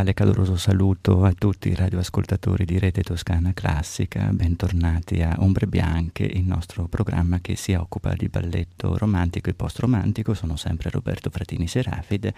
Cordiale 0.00 0.10
e 0.10 0.14
caloroso 0.14 0.56
saluto 0.56 1.24
a 1.24 1.32
tutti 1.32 1.68
i 1.68 1.74
radioascoltatori 1.74 2.64
di 2.64 2.78
Rete 2.78 3.02
Toscana 3.02 3.52
Classica, 3.52 4.30
bentornati 4.32 5.20
a 5.20 5.36
Ombre 5.38 5.66
Bianche, 5.66 6.24
il 6.24 6.44
nostro 6.44 6.86
programma 6.86 7.40
che 7.40 7.54
si 7.54 7.74
occupa 7.74 8.14
di 8.14 8.28
balletto 8.28 8.96
romantico 8.96 9.50
e 9.50 9.54
post-romantico. 9.54 10.32
Sono 10.32 10.56
sempre 10.56 10.90
Roberto 10.90 11.28
Fratini 11.28 11.66
Serafide 11.66 12.34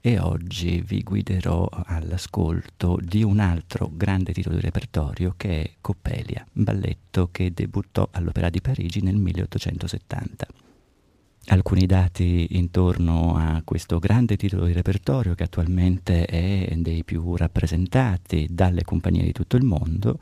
e 0.00 0.18
oggi 0.18 0.82
vi 0.84 1.02
guiderò 1.02 1.68
all'ascolto 1.70 2.98
di 3.00 3.22
un 3.22 3.38
altro 3.38 3.90
grande 3.92 4.32
titolo 4.32 4.56
di 4.56 4.62
repertorio 4.62 5.34
che 5.36 5.62
è 5.62 5.70
Coppelia, 5.80 6.44
balletto 6.50 7.28
che 7.30 7.52
debuttò 7.52 8.08
all'Opera 8.10 8.50
di 8.50 8.60
Parigi 8.60 9.00
nel 9.00 9.16
1870 9.16 10.65
alcuni 11.46 11.86
dati 11.86 12.56
intorno 12.56 13.36
a 13.36 13.62
questo 13.64 13.98
grande 13.98 14.36
titolo 14.36 14.66
di 14.66 14.72
repertorio 14.72 15.34
che 15.34 15.44
attualmente 15.44 16.24
è 16.24 16.74
dei 16.76 17.04
più 17.04 17.36
rappresentati 17.36 18.46
dalle 18.50 18.82
compagnie 18.82 19.24
di 19.24 19.32
tutto 19.32 19.56
il 19.56 19.64
mondo. 19.64 20.18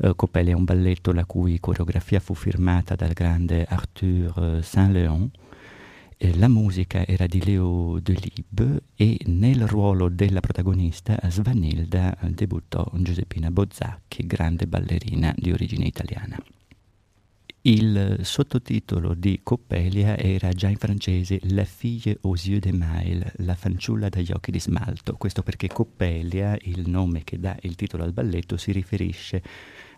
Uh, 0.00 0.14
Coppelli 0.14 0.50
è 0.50 0.54
un 0.54 0.64
balletto 0.64 1.12
la 1.12 1.24
cui 1.24 1.58
coreografia 1.60 2.20
fu 2.20 2.34
firmata 2.34 2.94
dal 2.94 3.12
grande 3.12 3.64
Arthur 3.64 4.60
Saint-Léon. 4.62 5.30
Eh, 6.16 6.36
la 6.36 6.48
musica 6.48 7.06
era 7.06 7.26
di 7.26 7.44
Leo 7.44 8.00
Delibes 8.00 8.80
e 8.96 9.18
nel 9.26 9.66
ruolo 9.66 10.08
della 10.08 10.40
protagonista 10.40 11.18
Svanilda 11.28 12.16
debuttò 12.28 12.90
Giuseppina 12.94 13.50
Bozzacchi, 13.52 14.26
grande 14.26 14.66
ballerina 14.66 15.32
di 15.36 15.52
origine 15.52 15.86
italiana. 15.86 16.36
Il 17.62 18.20
sottotitolo 18.22 19.14
di 19.14 19.40
Coppelia 19.42 20.16
era 20.16 20.52
già 20.52 20.68
in 20.68 20.76
francese 20.76 21.40
La 21.50 21.64
fille 21.64 22.16
aux 22.20 22.46
yeux 22.46 22.60
d'émail, 22.60 23.32
la 23.38 23.56
fanciulla 23.56 24.08
dagli 24.08 24.30
occhi 24.30 24.52
di 24.52 24.60
smalto. 24.60 25.16
Questo 25.16 25.42
perché 25.42 25.66
Coppelia, 25.66 26.56
il 26.62 26.88
nome 26.88 27.24
che 27.24 27.40
dà 27.40 27.56
il 27.62 27.74
titolo 27.74 28.04
al 28.04 28.12
balletto, 28.12 28.56
si 28.56 28.70
riferisce 28.70 29.42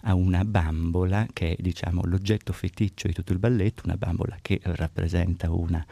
a 0.05 0.15
una 0.15 0.43
bambola 0.43 1.27
che 1.31 1.55
è 1.55 1.57
diciamo, 1.61 2.01
l'oggetto 2.05 2.55
feticcio 2.55 3.09
di 3.09 3.13
tutto 3.13 3.35
il 3.35 3.39
balletto, 3.39 3.83
una 3.85 3.99
bambola 3.99 4.39
che 4.41 4.59
rappresenta 4.63 5.53
una 5.53 5.85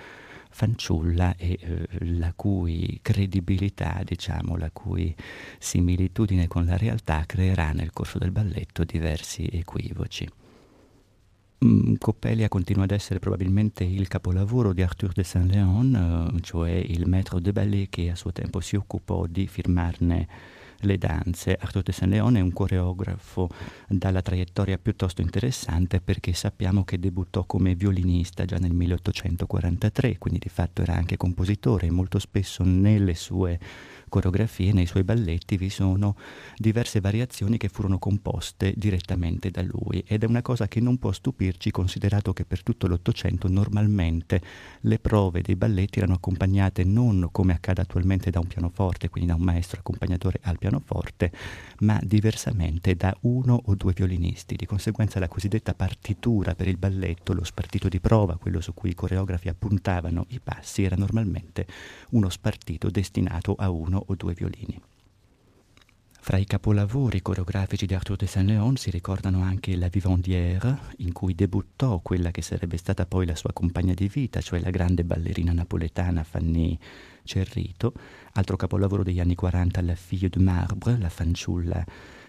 fanciulla 0.48 1.36
e 1.36 1.58
eh, 1.60 1.86
la 2.16 2.32
cui 2.34 2.98
credibilità, 3.02 4.00
diciamo, 4.04 4.56
la 4.56 4.70
cui 4.70 5.14
similitudine 5.58 6.48
con 6.48 6.64
la 6.64 6.78
realtà 6.78 7.24
creerà 7.26 7.72
nel 7.72 7.92
corso 7.92 8.18
del 8.18 8.30
balletto 8.30 8.84
diversi 8.84 9.46
equivoci. 9.52 10.28
Mm, 11.64 11.94
Coppelia 11.98 12.48
continua 12.48 12.84
ad 12.84 12.92
essere 12.92 13.18
probabilmente 13.18 13.82
il 13.82 14.06
capolavoro 14.06 14.72
di 14.72 14.82
Arthur 14.82 15.12
de 15.12 15.24
Saint-Léon, 15.24 16.32
eh, 16.36 16.40
cioè 16.40 16.70
il 16.70 17.08
maître 17.08 17.40
de 17.40 17.50
ballet 17.50 17.88
che 17.88 18.10
a 18.10 18.14
suo 18.14 18.30
tempo 18.30 18.60
si 18.60 18.76
occupò 18.76 19.26
di 19.26 19.48
firmarne 19.48 20.28
le 20.82 20.98
danze. 20.98 21.56
Arthur 21.60 21.82
de 21.82 21.90
Saint-Léon 21.90 22.36
è 22.36 22.40
un 22.40 22.52
coreografo 22.52 23.50
dalla 23.88 24.22
traiettoria 24.22 24.78
piuttosto 24.78 25.20
interessante 25.20 26.00
perché 26.00 26.32
sappiamo 26.32 26.84
che 26.84 27.00
debuttò 27.00 27.42
come 27.44 27.74
violinista 27.74 28.44
già 28.44 28.58
nel 28.58 28.72
1843, 28.72 30.18
quindi 30.18 30.38
di 30.38 30.48
fatto 30.48 30.82
era 30.82 30.94
anche 30.94 31.16
compositore 31.16 31.88
e 31.88 31.90
molto 31.90 32.20
spesso 32.20 32.62
nelle 32.62 33.14
sue 33.16 33.58
coreografie, 34.08 34.72
nei 34.72 34.86
suoi 34.86 35.04
balletti 35.04 35.56
vi 35.56 35.70
sono 35.70 36.16
diverse 36.56 37.00
variazioni 37.00 37.56
che 37.56 37.68
furono 37.68 37.98
composte 37.98 38.72
direttamente 38.76 39.50
da 39.50 39.62
lui 39.62 40.02
ed 40.06 40.22
è 40.22 40.26
una 40.26 40.42
cosa 40.42 40.68
che 40.68 40.80
non 40.80 40.98
può 40.98 41.12
stupirci 41.12 41.70
considerato 41.70 42.32
che 42.32 42.44
per 42.44 42.62
tutto 42.62 42.86
l'Ottocento 42.86 43.48
normalmente 43.48 44.40
le 44.82 44.98
prove 44.98 45.42
dei 45.42 45.56
balletti 45.56 45.98
erano 45.98 46.14
accompagnate 46.14 46.84
non 46.84 47.28
come 47.32 47.52
accade 47.52 47.82
attualmente 47.82 48.30
da 48.30 48.40
un 48.40 48.46
pianoforte, 48.46 49.08
quindi 49.08 49.30
da 49.30 49.36
un 49.36 49.42
maestro 49.42 49.80
accompagnatore 49.80 50.40
al 50.42 50.58
pianoforte, 50.58 51.32
ma 51.80 52.00
diversamente 52.02 52.94
da 52.94 53.16
uno 53.22 53.60
o 53.66 53.74
due 53.74 53.92
violinisti. 53.92 54.56
Di 54.56 54.66
conseguenza 54.66 55.18
la 55.18 55.28
cosiddetta 55.28 55.74
partitura 55.74 56.54
per 56.54 56.68
il 56.68 56.76
balletto, 56.76 57.32
lo 57.32 57.44
spartito 57.44 57.88
di 57.88 58.00
prova, 58.00 58.36
quello 58.36 58.60
su 58.60 58.74
cui 58.74 58.90
i 58.90 58.94
coreografi 58.94 59.48
appuntavano 59.48 60.26
i 60.28 60.40
passi, 60.40 60.82
era 60.82 60.96
normalmente 60.96 61.66
uno 62.10 62.28
spartito 62.28 62.90
destinato 62.90 63.54
a 63.58 63.70
uno 63.70 63.97
uno 63.98 64.04
o 64.06 64.14
due 64.14 64.34
violini. 64.34 64.80
Fra 66.20 66.36
i 66.36 66.44
capolavori 66.44 67.22
coreografici 67.22 67.86
di 67.86 67.94
Arthur 67.94 68.16
de 68.16 68.26
Saint-Léon 68.26 68.76
si 68.76 68.90
ricordano 68.90 69.40
anche 69.40 69.76
La 69.76 69.88
Vivandière, 69.88 70.78
in 70.98 71.12
cui 71.12 71.34
debuttò 71.34 72.00
quella 72.00 72.30
che 72.30 72.42
sarebbe 72.42 72.76
stata 72.76 73.06
poi 73.06 73.24
la 73.24 73.34
sua 73.34 73.52
compagna 73.54 73.94
di 73.94 74.08
vita, 74.08 74.42
cioè 74.42 74.60
la 74.60 74.68
grande 74.68 75.04
ballerina 75.04 75.52
napoletana 75.52 76.24
Fanny 76.24 76.78
Cerrito, 77.24 77.94
altro 78.32 78.56
capolavoro 78.56 79.02
degli 79.02 79.20
anni 79.20 79.34
40, 79.34 79.80
La 79.80 79.94
Fille 79.94 80.28
de 80.28 80.40
Marbre, 80.40 80.98
la 80.98 81.08
fanciulla 81.08 81.82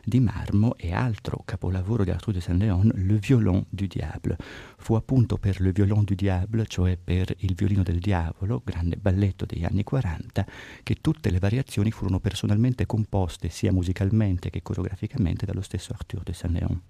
di 0.09 0.19
marmo 0.19 0.75
e 0.75 0.91
altro 0.91 1.41
capolavoro 1.45 2.03
di 2.03 2.09
Arthur 2.09 2.33
de 2.33 2.41
Saint-Léon, 2.41 2.91
Le 2.95 3.15
Violon 3.15 3.63
du 3.69 3.85
Diable. 3.85 4.35
Fu 4.77 4.95
appunto 4.95 5.37
per 5.37 5.61
Le 5.61 5.71
Violon 5.71 6.03
du 6.03 6.15
Diable, 6.15 6.65
cioè 6.65 6.97
per 7.01 7.33
Il 7.37 7.55
violino 7.55 7.83
del 7.83 7.99
diavolo, 7.99 8.61
grande 8.65 8.97
balletto 8.97 9.45
degli 9.45 9.63
anni 9.63 9.83
40, 9.83 10.45
che 10.83 10.95
tutte 10.99 11.29
le 11.29 11.39
variazioni 11.39 11.91
furono 11.91 12.19
personalmente 12.19 12.85
composte 12.85 13.47
sia 13.47 13.71
musicalmente 13.71 14.49
che 14.49 14.61
coreograficamente 14.61 15.45
dallo 15.45 15.61
stesso 15.61 15.93
Arthur 15.93 16.23
de 16.23 16.33
Saint-Léon 16.33 16.81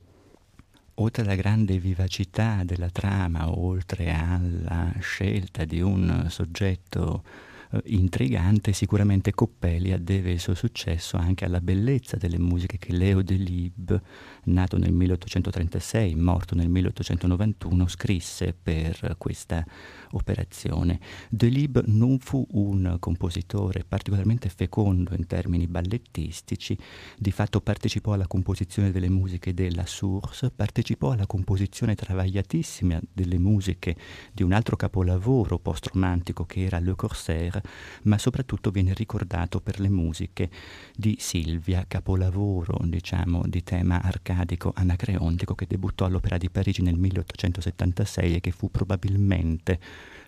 oltre 0.96 1.24
alla 1.24 1.36
grande 1.36 1.80
vivacità 1.80 2.64
della 2.66 2.90
trama, 2.90 3.58
oltre 3.58 4.12
alla 4.12 4.92
scelta 5.00 5.64
di 5.64 5.80
un 5.80 6.26
soggetto 6.30 7.24
eh, 7.72 7.82
intrigante, 7.86 8.74
sicuramente 8.74 9.34
Coppelia 9.34 9.98
deve 9.98 10.32
il 10.32 10.40
suo 10.40 10.56
successo 10.56 11.18
anche 11.18 11.46
alla 11.46 11.62
bellezza 11.62 12.18
delle 12.18 12.40
musiche 12.40 12.78
che 12.78 12.92
Leo 12.94 13.22
Delibes, 13.22 14.00
nato 14.46 14.78
nel 14.78 14.92
1836, 14.92 16.16
morto 16.16 16.56
nel 16.56 16.70
1891, 16.70 17.88
scrisse 17.88 18.54
per 18.54 19.16
questa 19.18 19.66
operazione. 20.12 21.00
Delibes 21.30 21.84
non 21.88 22.20
fu 22.20 22.46
un 22.52 22.98
compositore 23.00 23.84
particolarmente 23.88 24.50
fecondo 24.50 25.14
in 25.16 25.28
termini 25.28 25.68
ballettistici, 25.68 26.78
di 27.18 27.32
fatto 27.32 27.62
partecipò 27.62 28.14
alla 28.14 28.28
composizione 28.28 28.92
delle 28.92 29.10
musiche 29.10 29.54
della 29.54 29.86
Source, 29.86 30.52
partecipò 30.52 31.12
alla 31.12 31.26
composizione 31.26 31.96
travagliatissima 31.96 33.00
delle 33.12 33.38
musiche 33.38 33.96
di 34.32 34.44
un 34.44 34.54
altro 34.54 34.76
capolavoro 34.76 35.60
post-romantico 35.60 36.46
che 36.46 36.64
era 36.64 36.80
Le 36.80 36.96
Corsaire, 36.96 37.62
ma 38.04 38.18
soprattutto 38.18 38.72
viene 38.72 38.94
ricordato 38.94 39.62
per 39.62 39.80
le 39.80 39.90
musiche 39.90 40.50
di 40.96 41.18
Silvia, 41.20 41.86
capolavoro 41.88 42.78
diciamo 42.84 43.44
di 43.46 43.64
tema 43.64 44.02
arcadico 44.02 44.72
anacreontico 44.76 45.56
che 45.56 45.66
debuttò 45.68 46.06
all'Opera 46.06 46.38
di 46.38 46.50
Parigi 46.50 46.82
nel 46.82 46.98
1876 46.98 48.36
e 48.36 48.40
che 48.40 48.52
fu 48.52 48.72
probabilmente 48.72 49.80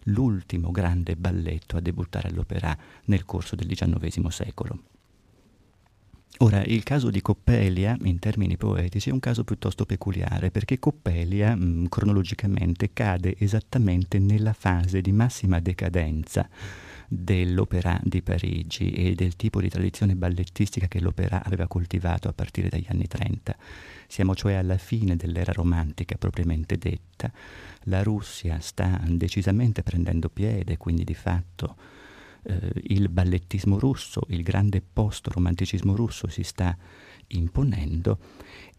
l'ultimo 0.05 0.71
grande 0.71 1.15
balletto 1.15 1.77
a 1.77 1.79
debuttare 1.79 2.29
all'opera 2.29 2.77
nel 3.05 3.25
corso 3.25 3.55
del 3.55 3.67
XIX 3.67 4.27
secolo. 4.27 4.79
Ora, 6.37 6.63
il 6.63 6.81
caso 6.81 7.11
di 7.11 7.21
Coppelia, 7.21 7.95
in 8.01 8.17
termini 8.17 8.57
poetici, 8.57 9.09
è 9.09 9.13
un 9.13 9.19
caso 9.19 9.43
piuttosto 9.43 9.85
peculiare, 9.85 10.49
perché 10.49 10.79
Coppelia, 10.79 11.55
mh, 11.55 11.63
mm, 11.63 11.85
cronologicamente, 11.85 12.91
cade 12.93 13.35
esattamente 13.37 14.17
nella 14.17 14.53
fase 14.53 15.01
di 15.01 15.11
massima 15.11 15.59
decadenza 15.59 16.49
dell'opera 17.13 17.99
di 18.01 18.21
Parigi 18.21 18.91
e 18.91 19.15
del 19.15 19.35
tipo 19.35 19.59
di 19.59 19.67
tradizione 19.67 20.15
ballettistica 20.15 20.87
che 20.87 21.01
l'opera 21.01 21.43
aveva 21.43 21.67
coltivato 21.67 22.29
a 22.29 22.33
partire 22.33 22.69
dagli 22.69 22.85
anni 22.87 23.05
30. 23.05 23.53
Siamo 24.07 24.33
cioè 24.33 24.53
alla 24.53 24.77
fine 24.77 25.17
dell'era 25.17 25.51
romantica 25.51 26.15
propriamente 26.15 26.77
detta. 26.77 27.29
La 27.83 28.01
Russia 28.01 28.61
sta 28.61 29.01
decisamente 29.05 29.83
prendendo 29.83 30.29
piede, 30.29 30.77
quindi 30.77 31.03
di 31.03 31.13
fatto 31.13 31.75
eh, 32.43 32.71
il 32.83 33.09
ballettismo 33.09 33.77
russo, 33.77 34.21
il 34.29 34.41
grande 34.41 34.81
post-romanticismo 34.81 35.93
russo 35.93 36.29
si 36.29 36.43
sta 36.43 36.77
imponendo 37.31 38.17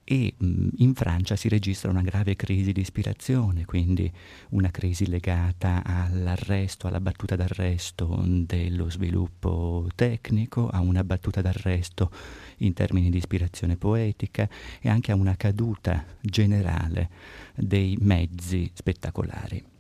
e 0.05 0.35
mh, 0.37 0.69
in 0.79 0.95
Francia 0.95 1.37
si 1.37 1.49
registra 1.49 1.91
una 1.91 2.03
grave 2.03 2.35
crisi 2.37 2.73
di 2.73 2.81
ispirazione, 2.81 3.65
quindi 3.65 4.11
una 4.51 4.71
crisi 4.71 5.07
legata 5.07 5.83
all'arresto, 5.85 6.87
alla 6.87 7.01
battuta 7.01 7.37
d'arresto 7.37 8.23
dello 8.25 8.91
sviluppo 8.91 9.89
tecnico, 9.95 10.69
a 10.69 10.81
una 10.81 11.05
battuta 11.05 11.41
d'arresto 11.41 12.11
in 12.59 12.73
termini 12.73 13.11
di 13.11 13.19
ispirazione 13.19 13.77
poetica 13.77 14.49
e 14.81 14.89
anche 14.89 15.13
a 15.13 15.15
una 15.15 15.37
caduta 15.37 16.05
generale 16.21 17.09
dei 17.55 17.97
mezzi 18.01 18.71
spettacolari. 18.75 19.72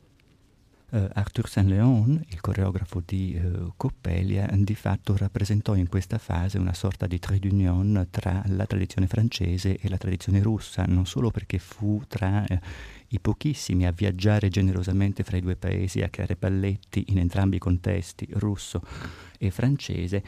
Uh, 0.95 1.09
Arthur 1.15 1.49
Saint-Léon, 1.49 2.23
il 2.29 2.41
coreografo 2.43 3.03
di 3.03 3.41
uh, 3.43 3.73
Coppelia, 3.79 4.47
di 4.53 4.75
fatto 4.75 5.17
rappresentò 5.17 5.75
in 5.75 5.89
questa 5.89 6.19
fase 6.19 6.59
una 6.59 6.75
sorta 6.75 7.07
di 7.07 7.19
trait 7.19 7.41
d'union 7.41 8.09
tra 8.11 8.43
la 8.49 8.67
tradizione 8.67 9.07
francese 9.07 9.79
e 9.79 9.89
la 9.89 9.97
tradizione 9.97 10.43
russa, 10.43 10.85
non 10.87 11.07
solo 11.07 11.31
perché 11.31 11.59
fu 11.59 12.03
tra 12.07 12.45
uh, 12.47 12.59
i 13.09 13.21
pochissimi 13.21 13.87
a 13.87 13.91
viaggiare 13.91 14.51
generosamente 14.51 15.23
fra 15.23 15.39
i 15.39 15.41
due 15.41 15.57
paesi, 15.57 16.03
a 16.03 16.11
creare 16.11 16.37
balletti 16.39 17.07
in 17.09 17.21
entrambi 17.21 17.57
i 17.57 17.59
contesti, 17.59 18.29
russo 18.33 18.83
e 19.43 19.51
francese, 19.51 20.23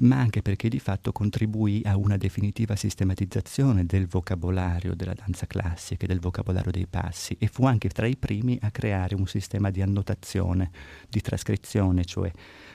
ma 0.00 0.18
anche 0.18 0.42
perché 0.42 0.68
di 0.68 0.80
fatto 0.80 1.12
contribuì 1.12 1.82
a 1.84 1.96
una 1.96 2.16
definitiva 2.16 2.74
sistematizzazione 2.74 3.86
del 3.86 4.08
vocabolario 4.08 4.94
della 4.96 5.14
danza 5.14 5.46
classica 5.46 6.04
e 6.04 6.08
del 6.08 6.18
vocabolario 6.18 6.72
dei 6.72 6.86
passi 6.88 7.36
e 7.38 7.46
fu 7.46 7.64
anche 7.64 7.88
tra 7.88 8.06
i 8.06 8.16
primi 8.16 8.58
a 8.62 8.72
creare 8.72 9.14
un 9.14 9.26
sistema 9.26 9.70
di 9.70 9.82
annotazione, 9.82 10.70
di 11.08 11.20
trascrizione, 11.20 12.04
cioè 12.04 12.30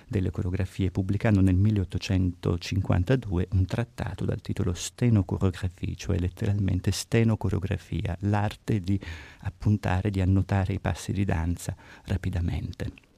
delle 0.07 0.31
coreografie, 0.31 0.91
pubblicando 0.91 1.41
nel 1.41 1.55
1852 1.55 3.47
un 3.51 3.65
trattato 3.65 4.23
dal 4.23 4.41
titolo 4.41 4.73
Stenocoreografie, 4.73 5.95
cioè 5.95 6.17
letteralmente 6.19 6.91
stenocoreografia, 6.91 8.15
l'arte 8.21 8.79
di 8.79 8.99
appuntare, 9.39 10.09
di 10.09 10.21
annotare 10.21 10.73
i 10.73 10.79
passi 10.79 11.11
di 11.11 11.25
danza 11.25 11.75
rapidamente. 12.05 13.10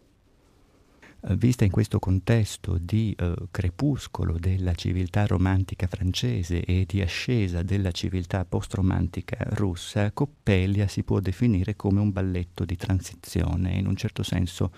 Eh, 1.25 1.37
vista 1.37 1.63
in 1.63 1.71
questo 1.71 1.99
contesto 1.99 2.77
di 2.77 3.15
eh, 3.17 3.33
crepuscolo 3.49 4.37
della 4.37 4.75
civiltà 4.75 5.25
romantica 5.25 5.87
francese 5.87 6.65
e 6.65 6.83
di 6.85 7.01
ascesa 7.01 7.61
della 7.61 7.91
civiltà 7.91 8.43
post-romantica 8.43 9.37
russa, 9.51 10.11
Coppelia 10.11 10.87
si 10.89 11.03
può 11.03 11.21
definire 11.21 11.77
come 11.77 12.01
un 12.01 12.11
balletto 12.11 12.65
di 12.65 12.75
transizione, 12.75 13.71
in 13.71 13.87
un 13.87 13.95
certo 13.95 14.21
senso 14.21 14.73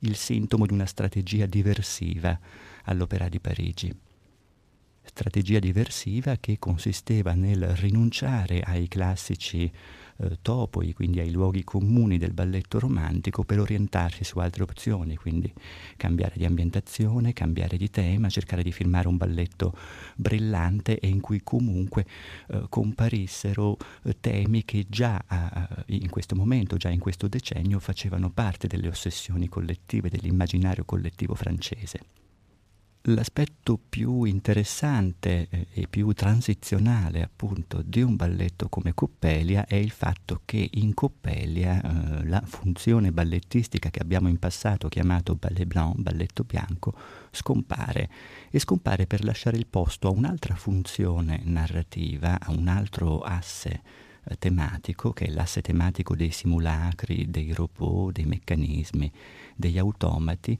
il 0.00 0.14
sintomo 0.14 0.66
di 0.66 0.72
una 0.72 0.86
strategia 0.86 1.46
diversiva 1.46 2.38
all'Opera 2.84 3.28
di 3.28 3.40
Parigi. 3.40 3.92
Strategia 5.02 5.58
diversiva 5.58 6.36
che 6.36 6.60
consisteva 6.60 7.32
nel 7.32 7.66
rinunciare 7.76 8.60
ai 8.60 8.86
classici 8.86 9.68
eh, 10.20 10.38
topoi, 10.42 10.92
quindi 10.92 11.20
ai 11.20 11.30
luoghi 11.30 11.64
comuni 11.64 12.18
del 12.18 12.32
balletto 12.32 12.78
romantico, 12.78 13.44
per 13.44 13.60
orientarsi 13.60 14.24
su 14.24 14.38
altre 14.38 14.62
opzioni, 14.64 15.16
quindi 15.16 15.52
cambiare 15.96 16.34
di 16.36 16.44
ambientazione, 16.44 17.32
cambiare 17.32 17.76
di 17.76 17.90
tema, 17.90 18.28
cercare 18.28 18.62
di 18.62 18.72
filmare 18.72 19.08
un 19.08 19.16
balletto 19.16 19.76
brillante 20.16 20.98
e 20.98 21.08
in 21.08 21.20
cui 21.20 21.40
comunque 21.42 22.06
eh, 22.48 22.66
comparissero 22.68 23.76
eh, 24.04 24.16
temi 24.20 24.64
che 24.64 24.86
già 24.88 25.24
in 25.86 26.10
questo 26.10 26.34
momento, 26.34 26.76
già 26.76 26.88
in 26.88 26.98
questo 26.98 27.28
decennio, 27.28 27.78
facevano 27.78 28.30
parte 28.30 28.66
delle 28.66 28.88
ossessioni 28.88 29.48
collettive, 29.48 30.08
dell'immaginario 30.08 30.84
collettivo 30.84 31.34
francese. 31.34 32.00
L'aspetto 33.08 33.80
più 33.88 34.24
interessante 34.24 35.48
eh, 35.48 35.66
e 35.72 35.86
più 35.88 36.12
transizionale 36.12 37.22
appunto 37.22 37.80
di 37.82 38.02
un 38.02 38.16
balletto 38.16 38.68
come 38.68 38.92
Coppelia 38.92 39.64
è 39.64 39.76
il 39.76 39.92
fatto 39.92 40.42
che 40.44 40.68
in 40.74 40.92
Coppelia 40.92 41.80
eh, 41.80 42.26
la 42.26 42.42
funzione 42.44 43.10
ballettistica 43.10 43.88
che 43.88 44.00
abbiamo 44.00 44.28
in 44.28 44.38
passato 44.38 44.88
chiamato 44.88 45.36
ballet 45.36 45.64
blanc, 45.64 45.96
balletto 45.96 46.44
bianco, 46.44 46.92
scompare. 47.30 48.10
E 48.50 48.58
scompare 48.58 49.06
per 49.06 49.24
lasciare 49.24 49.56
il 49.56 49.66
posto 49.66 50.08
a 50.08 50.10
un'altra 50.10 50.54
funzione 50.54 51.40
narrativa, 51.44 52.38
a 52.38 52.50
un 52.50 52.68
altro 52.68 53.20
asse 53.20 53.80
eh, 54.24 54.36
tematico 54.38 55.14
che 55.14 55.24
è 55.24 55.30
l'asse 55.30 55.62
tematico 55.62 56.14
dei 56.14 56.30
simulacri, 56.30 57.30
dei 57.30 57.54
robot, 57.54 58.12
dei 58.12 58.26
meccanismi, 58.26 59.10
degli 59.56 59.78
automati 59.78 60.58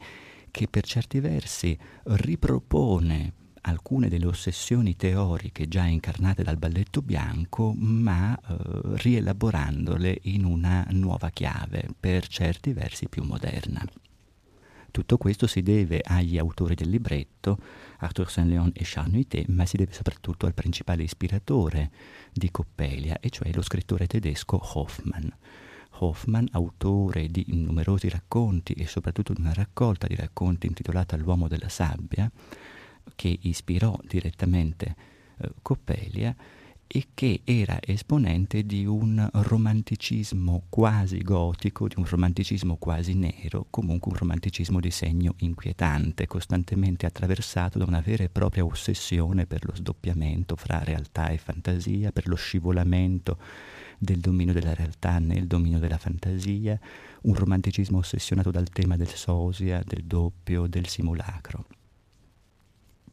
che 0.59 0.67
per 0.67 0.85
certi 0.85 1.21
versi 1.21 1.79
ripropone 2.03 3.33
alcune 3.61 4.09
delle 4.09 4.27
ossessioni 4.27 4.97
teoriche 4.97 5.69
già 5.69 5.85
incarnate 5.85 6.43
dal 6.43 6.57
balletto 6.57 7.01
bianco, 7.01 7.73
ma 7.77 8.37
eh, 8.37 8.57
rielaborandole 8.97 10.19
in 10.23 10.45
una 10.45 10.85
nuova 10.91 11.31
chiave, 11.31 11.89
per 12.01 12.27
certi 12.27 12.73
versi 12.73 13.09
più 13.09 13.23
moderna. 13.23 13.85
Tutto 14.91 15.17
questo 15.17 15.47
si 15.47 15.63
deve 15.63 16.01
agli 16.03 16.39
autori 16.39 16.75
del 16.75 16.91
libretto, 16.91 17.57
Arthur 17.99 18.29
Saint-Léon 18.29 18.73
e 18.75 18.81
Charles 18.83 19.13
Nuité, 19.13 19.45
ma 19.51 19.65
si 19.65 19.77
deve 19.77 19.93
soprattutto 19.93 20.47
al 20.47 20.55
principale 20.55 21.05
ispiratore 21.05 21.93
di 22.33 22.51
Coppelia, 22.51 23.21
e 23.21 23.31
cioè 23.31 23.53
lo 23.53 23.63
scrittore 23.63 24.09
tedesco 24.09 24.61
Hoffmann. 24.75 25.29
Hoffman, 26.01 26.49
autore 26.53 27.29
di 27.29 27.45
numerosi 27.49 28.09
racconti 28.09 28.73
e 28.75 28.87
soprattutto 28.87 29.33
di 29.33 29.41
una 29.41 29.53
raccolta 29.53 30.07
di 30.07 30.15
racconti 30.15 30.67
intitolata 30.67 31.17
L'uomo 31.17 31.49
della 31.49 31.69
sabbia, 31.69 32.31
che 33.15 33.39
ispirò 33.43 33.99
direttamente 34.07 34.95
eh, 35.39 35.51
Coppelia 35.63 36.35
e 36.91 37.09
che 37.13 37.43
era 37.45 37.79
esponente 37.83 38.65
di 38.65 38.87
un 38.87 39.29
romanticismo 39.31 40.65
quasi 40.71 41.19
gotico, 41.19 41.87
di 41.87 41.97
un 41.99 42.07
romanticismo 42.07 42.77
quasi 42.77 43.13
nero, 43.13 43.67
comunque 43.69 44.11
un 44.11 44.17
romanticismo 44.17 44.81
di 44.81 44.91
segno 44.91 45.35
inquietante, 45.39 46.27
costantemente 46.27 47.05
attraversato 47.05 47.79
da 47.79 47.85
una 47.85 48.01
vera 48.01 48.25
e 48.25 48.31
propria 48.31 48.65
ossessione 48.65 49.47
per 49.47 49.67
lo 49.67 49.75
sdoppiamento 49.75 50.57
fra 50.57 50.83
realtà 50.83 51.29
e 51.29 51.37
fantasia, 51.37 52.11
per 52.11 52.27
lo 52.27 52.37
scivolamento 52.37 53.37
del 53.99 54.19
dominio 54.19 54.53
della 54.53 54.75
realtà 54.75 55.19
nel 55.19 55.47
dominio 55.47 55.79
della 55.79 55.99
fantasia, 55.99 56.79
un 57.23 57.35
romanticismo 57.35 57.99
ossessionato 57.99 58.51
dal 58.51 58.69
tema 58.71 58.97
del 58.97 59.09
sosia, 59.09 59.83
del 59.85 60.05
doppio, 60.05 60.67
del 60.67 60.87
simulacro. 60.87 61.67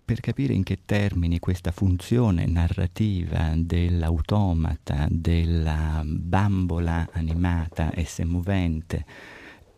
Per 0.05 0.19
capire 0.19 0.53
in 0.53 0.61
che 0.61 0.79
termini 0.85 1.39
questa 1.39 1.71
funzione 1.71 2.45
narrativa 2.45 3.53
dell'automata, 3.57 5.07
della 5.09 6.03
bambola 6.05 7.09
animata 7.11 7.91
e 7.91 8.05
semovente, 8.05 9.05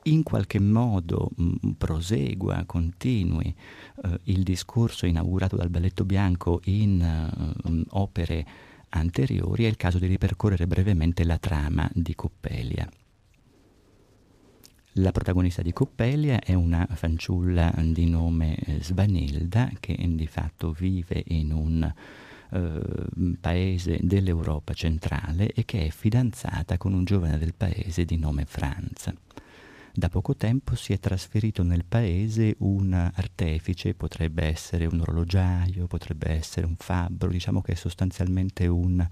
in 0.04 0.24
qualche 0.24 0.60
modo 0.60 1.30
mh, 1.36 1.44
mm, 1.44 1.72
prosegua, 1.78 2.64
continui 2.66 3.54
eh, 4.04 4.20
il 4.24 4.44
discorso 4.44 5.06
inaugurato 5.06 5.56
dal 5.56 5.70
Balletto 5.70 6.04
Bianco 6.04 6.62
in 6.66 7.54
uh, 7.64 7.82
opere 7.90 8.46
anteriori, 8.90 9.66
è 9.66 9.68
il 9.68 9.78
caso 9.78 10.00
di 10.00 10.08
ripercorrere 10.08 10.68
brevemente 10.68 11.24
la 11.24 11.38
trama 11.38 11.90
di 11.94 12.16
Coppelia. 12.16 12.90
La 15.00 15.12
protagonista 15.12 15.62
di 15.62 15.74
Coppelia 15.74 16.40
è 16.40 16.56
una 16.56 16.88
fanciulla 16.90 17.72
di 17.78 18.10
nome 18.10 18.56
eh, 18.56 18.82
Svanilda 18.82 19.70
che 19.80 19.96
di 19.96 20.26
fatto 20.26 20.72
vive 20.72 21.24
in 21.28 21.52
un 21.52 21.94
uh, 22.50 23.38
paese 23.40 24.00
dell'Europa 24.02 24.74
centrale 24.74 25.52
e 25.54 25.66
che 25.66 25.86
è 25.86 25.90
fidanzata 25.90 26.78
con 26.78 26.94
un 26.94 27.04
giovane 27.04 27.38
del 27.38 27.54
paese 27.54 28.06
di 28.06 28.18
nome 28.18 28.46
Franz. 28.46 29.14
Da 30.00 30.10
poco 30.10 30.36
tempo 30.36 30.76
si 30.76 30.94
è 30.94 31.00
trasferito 31.00 31.64
nel 31.64 31.84
paese 31.84 32.54
un 32.60 32.94
artefice, 32.94 33.96
potrebbe 33.96 34.44
essere 34.44 34.86
un 34.86 35.00
orologiaio, 35.00 35.88
potrebbe 35.88 36.30
essere 36.30 36.68
un 36.68 36.76
fabbro, 36.78 37.32
diciamo 37.32 37.62
che 37.62 37.72
è 37.72 37.76
sostanzialmente 37.76 38.68
un 38.68 39.04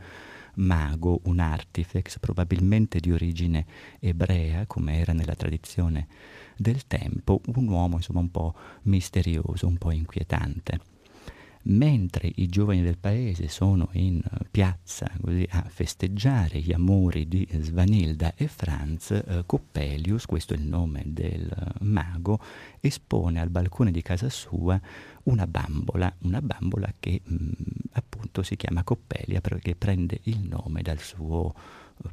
mago, 0.57 1.21
un 1.23 1.39
artifex, 1.39 2.19
probabilmente 2.19 2.99
di 2.99 3.11
origine 3.11 3.65
ebrea, 3.99 4.67
come 4.67 4.99
era 4.99 5.11
nella 5.11 5.33
tradizione 5.33 6.05
del 6.55 6.85
tempo, 6.85 7.41
un 7.55 7.67
uomo 7.67 7.95
insomma 7.95 8.19
un 8.19 8.29
po' 8.29 8.53
misterioso, 8.83 9.65
un 9.65 9.79
po' 9.79 9.89
inquietante 9.89 10.93
mentre 11.67 12.31
i 12.35 12.47
giovani 12.47 12.81
del 12.81 12.97
paese 12.97 13.47
sono 13.47 13.89
in 13.93 14.21
piazza 14.51 15.09
così, 15.21 15.47
a 15.49 15.63
festeggiare 15.67 16.59
gli 16.59 16.71
amori 16.71 17.27
di 17.27 17.47
Svanilda 17.59 18.33
e 18.35 18.47
Franz, 18.47 19.11
eh, 19.11 19.43
Coppelius, 19.45 20.25
questo 20.25 20.53
è 20.53 20.57
il 20.57 20.63
nome 20.63 21.03
del 21.05 21.49
mago, 21.81 22.39
espone 22.79 23.39
al 23.39 23.49
balcone 23.49 23.91
di 23.91 24.01
casa 24.01 24.29
sua 24.29 24.79
una 25.23 25.47
bambola, 25.47 26.13
una 26.19 26.41
bambola 26.41 26.93
che 26.99 27.21
mh, 27.23 27.33
mm, 27.33 27.49
appunto 27.93 28.43
si 28.43 28.55
chiama 28.55 28.83
Coppelia 28.83 29.41
perché 29.41 29.75
prende 29.75 30.19
il 30.23 30.41
nome 30.41 30.81
dal 30.81 30.99
suo 30.99 31.53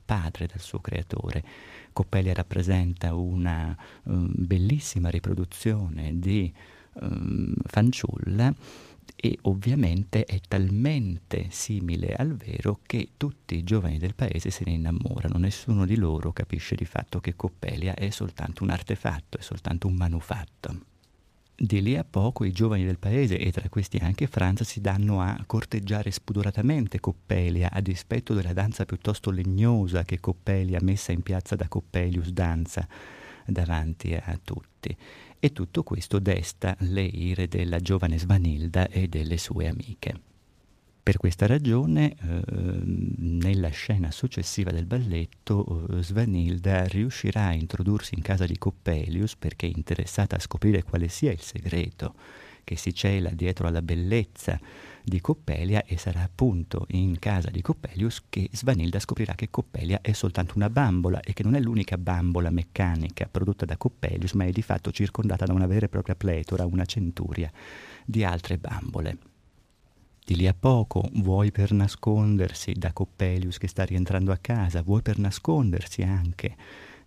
padre, 0.04 0.47
dal 0.47 0.61
suo 0.61 0.78
creatore. 0.80 1.44
Coppelia 1.92 2.32
rappresenta 2.32 3.14
una 3.14 3.76
um, 4.04 4.30
bellissima 4.35 5.11
riproduzione 5.11 6.18
di 6.18 6.52
um, 6.94 7.52
fanciulla 7.66 8.54
e 9.16 9.38
ovviamente 9.42 10.25
è 10.25 10.40
talmente 10.49 11.47
simile 11.50 12.14
al 12.14 12.35
vero 12.35 12.80
che 12.85 13.11
tutti 13.16 13.56
i 13.56 13.64
giovani 13.64 13.99
del 13.99 14.14
paese 14.14 14.50
se 14.50 14.64
ne 14.66 14.73
innamorano, 14.73 15.38
nessuno 15.38 15.87
di 15.87 15.97
loro 15.97 16.32
capisce 16.32 16.75
di 16.75 16.85
fatto 16.85 17.21
che 17.21 17.37
Coppelia 17.37 17.94
è 17.94 18.11
soltanto 18.11 18.64
un 18.64 18.71
artefatto, 18.71 19.38
è 19.38 19.40
soltanto 19.42 19.87
un 19.87 19.94
manufatto. 19.94 20.90
Di 21.54 21.80
lì 21.80 21.97
a 21.97 22.02
poco 22.02 22.44
i 22.44 22.50
giovani 22.50 22.85
del 22.85 22.99
paese, 22.99 23.38
e 23.38 23.52
tra 23.52 23.68
questi 23.68 23.99
anche 23.99 24.26
Franz, 24.26 24.64
si 24.64 24.80
danno 24.80 25.21
a 25.21 25.40
corteggiare 25.47 26.11
spudoratamente 26.11 26.99
Coppelia, 26.99 27.71
a 27.71 27.80
dispetto 27.80 28.35
della 28.35 28.52
danza 28.52 28.85
piuttosto 28.85 29.30
legnosa 29.30 30.02
che 30.02 30.18
Coppelia, 30.18 30.80
messa 30.82 31.12
in 31.12 31.23
piazza 31.23 31.54
da 31.54 31.68
Coppelius, 31.68 32.30
danza 32.30 32.88
davanti 33.47 34.14
a 34.14 34.37
tutti. 34.42 34.97
E 35.44 35.52
tutto 35.52 35.82
questo 35.82 36.20
desta 36.20 36.76
le 36.78 37.02
ire 37.02 37.49
della 37.49 37.80
giovane 37.80 38.16
Svanilda 38.16 38.87
e 38.87 39.08
delle 39.08 39.38
sue 39.38 39.66
amiche. 39.66 40.20
Per 41.02 41.16
questa 41.16 41.49
ragione, 41.49 42.14
eh, 42.14 42.42
nella 42.54 43.70
scena 43.70 44.12
successiva 44.12 44.70
del 44.70 44.87
balletto, 44.87 45.88
eh, 45.99 46.02
Svanilda 46.04 46.84
riuscirà 46.84 47.46
a 47.46 47.54
introdursi 47.54 48.14
in 48.14 48.22
casa 48.22 48.46
di 48.46 48.56
Coppelius 48.56 49.34
perché 49.34 49.66
è 49.66 49.72
interessata 49.75 50.37
a 50.37 50.38
scoprire 50.38 50.84
quale 50.84 51.08
sia 51.08 51.32
il 51.32 51.40
segreto 51.40 52.14
che 52.62 52.76
si 52.76 52.94
cela 52.94 53.30
dietro 53.30 53.66
alla 53.66 53.82
bellezza 53.82 54.61
di 55.04 55.21
Coppelia 55.21 55.85
e 55.85 55.99
sarà 55.99 56.23
appunto 56.23 56.87
in 56.90 57.18
casa 57.18 57.50
di 57.50 57.61
Coppelius 57.61 58.23
che 58.28 58.49
Svanilda 58.52 59.00
scoprirà 59.00 59.35
che 59.35 59.50
Coppelia 59.50 60.00
è 60.00 60.12
soltanto 60.12 60.54
una 60.56 60.71
bambola 60.71 61.21
e 61.21 61.32
che 61.32 61.42
non 61.42 61.54
è 61.54 61.61
l'unica 61.61 61.99
bambola 61.99 62.50
meccanica 62.50 63.28
prodotta 63.30 63.64
da 63.64 63.76
Coppelius, 63.76 64.32
ma 64.32 64.44
è 64.44 64.50
di 64.50 64.62
fatto 64.62 64.92
circondata 64.92 65.44
da 65.44 65.52
una 65.52 65.66
vera 65.66 65.87
e 65.87 65.88
propria 65.88 66.14
pletora, 66.14 66.66
una 66.66 66.85
centuria 66.85 67.50
di 68.04 68.25
altre 68.25 68.59
bambole. 68.59 69.18
Di 70.25 70.37
lì 70.37 70.47
a 70.47 70.54
poco, 70.54 71.09
vuoi 71.14 71.50
per 71.50 71.73
nascondersi 71.73 72.73
da 72.75 72.92
Coppelius 72.92 73.59
che 73.59 73.66
sta 73.66 73.85
rientrando 73.85 74.30
a 74.30 74.38
casa, 74.40 74.82
vuoi 74.82 75.02
per 75.02 75.18
nascondersi 75.18 76.02
anche 76.02 76.56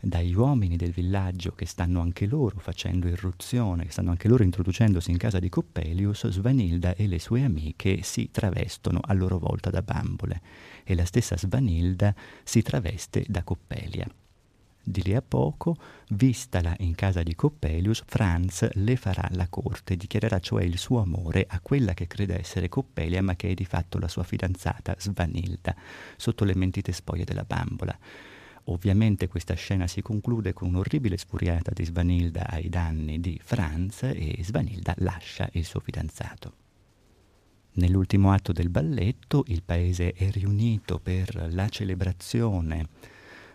dagli 0.06 0.36
uomini 0.36 0.76
del 0.76 0.92
villaggio 0.92 1.54
che 1.54 1.66
stanno 1.66 2.00
anche 2.00 2.28
loro 2.28 2.60
facendo 2.60 3.08
irruzione, 3.08 3.86
che 3.86 3.92
stanno 3.92 4.12
anche 4.12 4.28
loro 4.28 4.44
introducendosi 4.44 5.10
in 5.10 5.18
casa 5.18 5.40
di 5.40 5.50
Coppelius, 5.50 6.28
Svanilda 6.28 6.94
e 6.94 7.08
le 7.08 7.18
sue 7.18 7.44
amiche 7.44 8.04
si 8.04 8.30
travestono 8.32 9.00
a 9.04 9.14
loro 9.14 9.40
volta 9.40 9.72
da 9.72 9.82
bambole 9.82 10.42
e 10.84 10.94
la 10.94 11.06
stessa 11.06 11.36
Svanilda 11.36 12.14
si 12.44 12.62
traveste 12.62 13.26
da 13.28 13.44
Coppelia. 13.44 14.08
Di 14.88 15.02
lì 15.02 15.16
a 15.16 15.24
poco, 15.24 15.76
vistala 16.10 16.76
in 16.82 16.94
casa 16.94 17.24
di 17.24 17.34
Coppelius, 17.34 18.04
Franz 18.06 18.70
le 18.74 18.98
farà 18.98 19.28
la 19.32 19.48
corte, 19.48 19.98
dichiarerà 19.98 20.38
cioè 20.38 20.64
il 20.64 20.78
suo 20.78 21.02
amore 21.02 21.48
a 21.50 21.60
quella 21.60 21.96
che 21.96 22.06
crede 22.06 22.38
essere 22.38 22.70
Coppelia, 22.70 23.24
ma 23.24 23.36
che 23.36 23.50
è 23.50 23.54
di 23.56 23.66
fatto 23.66 23.98
la 23.98 24.08
sua 24.08 24.22
fidanzata 24.22 24.96
Svanilda, 25.00 25.76
sotto 26.16 26.46
le 26.46 26.54
mentite 26.54 26.92
spoglie 26.92 27.24
della 27.24 27.44
bambola. 27.44 27.98
Ovviamente 28.66 29.28
questa 29.28 29.54
scena 29.54 29.86
si 29.86 30.02
conclude 30.02 30.54
con 30.54 30.70
un'orribile 30.70 31.18
sfuriata 31.18 31.72
di 31.72 31.86
Svanilda 31.86 32.48
ai 32.48 32.68
danni 32.68 33.20
di 33.20 33.40
Franz 33.44 34.04
e 34.04 34.38
Svanilda 34.42 34.96
lascia 34.98 35.48
il 35.54 35.66
suo 35.66 35.80
fidanzato. 35.80 36.54
Nell'ultimo 37.74 38.32
atto 38.32 38.54
del 38.54 38.70
balletto 38.70 39.44
il 39.48 39.62
paese 39.62 40.14
è 40.14 40.32
riunito 40.32 41.00
per 41.00 41.50
la 41.52 41.70
celebrazione 41.70 42.88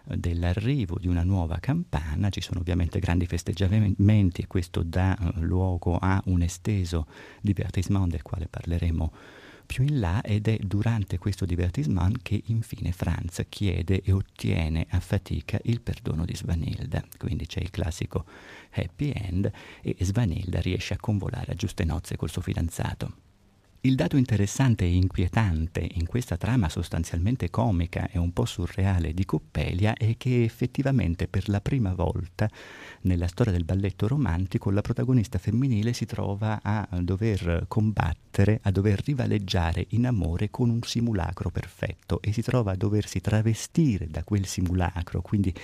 dell'arrivo 0.05 0.99
di 0.99 1.09
una 1.09 1.23
nuova 1.23 1.59
campana, 1.59 2.31
ci 2.31 2.41
sono 2.41 2.61
ovviamente 2.61 2.99
grandi 2.99 3.27
festeggiamenti 3.27 4.43
e 4.43 4.47
questo 4.47 4.83
dà 4.83 5.17
eh, 5.17 5.41
luogo 5.41 5.97
a 5.97 6.21
un 6.27 6.43
esteso 6.43 7.07
divertissement 7.41 8.11
del 8.11 8.23
quale 8.23 8.47
parleremo 8.49 9.13
più 9.71 9.85
in 9.85 10.01
là 10.01 10.21
ed 10.21 10.49
è 10.49 10.59
durante 10.59 11.17
questo 11.19 11.45
divertissement 11.45 12.19
che 12.23 12.43
infine 12.47 12.91
Franz 12.91 13.45
chiede 13.49 14.03
e 14.03 14.11
ottiene 14.11 14.85
a 14.91 14.99
fatica 14.99 15.61
il 15.63 15.81
perdono 15.81 16.25
di 16.25 16.35
Svanilda. 16.35 17.05
Quindi 17.17 17.47
c'è 17.47 17.61
il 17.61 17.71
classico 17.71 18.25
happy 18.73 19.13
end 19.15 19.49
e 19.81 19.97
Svanilda 20.01 20.61
riesce 20.61 20.95
a 20.95 20.99
convolare 20.99 21.53
a 21.53 21.55
giuste 21.55 21.85
nozze 21.85 22.17
col 22.17 22.31
suo 22.31 22.43
fidanzato. 22.43 23.30
Il 23.83 23.95
dato 23.95 24.19
interessante 24.19 24.85
e 24.85 24.93
inquietante 24.93 25.81
in 25.93 26.07
questa 26.07 26.37
trama 26.37 26.69
sostanzialmente 26.69 27.49
comica 27.49 28.11
e 28.11 28.19
un 28.19 28.31
po' 28.35 28.45
surreale 28.45 29.15
di 29.15 29.25
Coppelia 29.25 29.95
è 29.95 30.19
che 30.19 30.45
effettivamente 30.45 31.27
per 31.29 31.49
la 31.49 31.63
prima 31.63 31.95
volta 31.95 32.47
nella 33.03 33.27
storia 33.27 33.55
del 33.55 33.65
balletto 33.65 34.07
romantico 34.07 34.71
la 34.71 34.83
protagonista 34.83 35.39
femminile 35.39 35.95
si 35.95 36.05
trova 36.05 36.61
a 36.63 36.87
dover 37.01 37.65
combattere, 37.69 38.59
a 38.65 38.71
dover 38.71 39.01
rivaleggiare 39.03 39.87
in 39.91 40.05
amore 40.05 40.51
con 40.51 40.69
un 40.69 40.83
simulacro 40.83 41.49
perfetto 41.49 42.21
e 42.21 42.35
si 42.35 42.43
trova 42.43 42.73
a 42.73 42.77
doversi 42.77 43.23
travestire 43.23 44.09
da 44.09 44.23
quel 44.25 44.45
simulacro, 44.45 45.23
quindi 45.23 45.55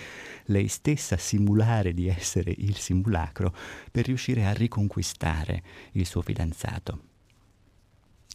lei 0.47 0.69
stessa 0.69 1.19
simulare 1.19 1.93
di 1.93 2.09
essere 2.09 2.55
il 2.57 2.77
simulacro 2.77 3.55
per 3.91 4.07
riuscire 4.07 4.47
a 4.47 4.55
riconquistare 4.55 5.63
il 5.93 6.07
suo 6.07 6.23
fidanzato. 6.23 7.06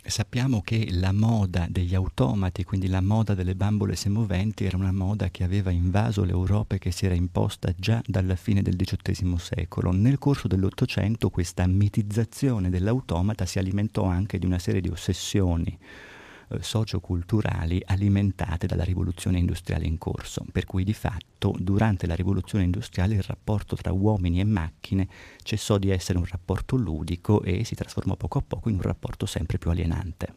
Sappiamo 0.03 0.61
che 0.61 0.87
la 0.89 1.11
moda 1.13 1.67
degli 1.69 1.93
automati, 1.93 2.63
quindi 2.63 2.87
la 2.87 3.01
moda 3.01 3.35
delle 3.35 3.55
bambole 3.55 3.95
semoventi, 3.95 4.65
era 4.65 4.75
una 4.75 4.91
moda 4.91 5.29
che 5.29 5.43
aveva 5.43 5.69
invaso 5.69 6.23
l'Europa 6.23 6.75
e 6.75 6.79
che 6.79 6.91
si 6.91 7.05
era 7.05 7.13
imposta 7.13 7.71
già 7.77 8.01
dalla 8.05 8.35
fine 8.35 8.61
del 8.61 8.75
XVIII 8.75 9.37
secolo. 9.37 9.91
Nel 9.91 10.17
corso 10.17 10.47
dell'Ottocento 10.47 11.29
questa 11.29 11.67
mitizzazione 11.67 12.69
dell'automata 12.69 13.45
si 13.45 13.59
alimentò 13.59 14.03
anche 14.03 14.39
di 14.39 14.45
una 14.45 14.59
serie 14.59 14.81
di 14.81 14.89
ossessioni 14.89 15.77
socioculturali 16.59 17.81
alimentate 17.85 18.67
dalla 18.67 18.83
rivoluzione 18.83 19.39
industriale 19.39 19.85
in 19.85 19.97
corso, 19.97 20.45
per 20.51 20.65
cui 20.65 20.83
di 20.83 20.93
fatto 20.93 21.55
durante 21.57 22.07
la 22.07 22.15
rivoluzione 22.15 22.63
industriale 22.63 23.15
il 23.15 23.23
rapporto 23.23 23.75
tra 23.75 23.91
uomini 23.91 24.39
e 24.39 24.43
macchine 24.43 25.07
cessò 25.43 25.77
di 25.77 25.89
essere 25.89 26.17
un 26.17 26.25
rapporto 26.25 26.75
ludico 26.75 27.41
e 27.41 27.63
si 27.63 27.75
trasformò 27.75 28.15
poco 28.15 28.39
a 28.39 28.43
poco 28.45 28.69
in 28.69 28.75
un 28.75 28.81
rapporto 28.81 29.25
sempre 29.25 29.57
più 29.57 29.69
alienante. 29.69 30.35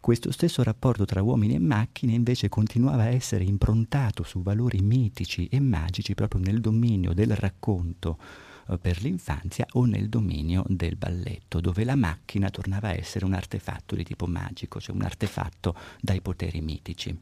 Questo 0.00 0.30
stesso 0.30 0.62
rapporto 0.62 1.04
tra 1.04 1.22
uomini 1.22 1.54
e 1.54 1.58
macchine 1.58 2.12
invece 2.12 2.48
continuava 2.48 3.02
a 3.02 3.08
essere 3.08 3.44
improntato 3.44 4.22
su 4.22 4.42
valori 4.42 4.80
mitici 4.80 5.48
e 5.48 5.60
magici 5.60 6.14
proprio 6.14 6.40
nel 6.40 6.60
dominio 6.60 7.12
del 7.12 7.34
racconto 7.34 8.16
eh, 8.20 8.47
per 8.76 9.00
l'infanzia 9.00 9.66
o 9.72 9.84
nel 9.86 10.08
dominio 10.08 10.64
del 10.66 10.96
balletto, 10.96 11.60
dove 11.60 11.84
la 11.84 11.96
macchina 11.96 12.50
tornava 12.50 12.88
a 12.88 12.94
essere 12.94 13.24
un 13.24 13.32
artefatto 13.32 13.94
di 13.94 14.04
tipo 14.04 14.26
magico, 14.26 14.80
cioè 14.80 14.94
un 14.94 15.02
artefatto 15.02 15.74
dai 16.00 16.20
poteri 16.20 16.60
mitici. 16.60 17.18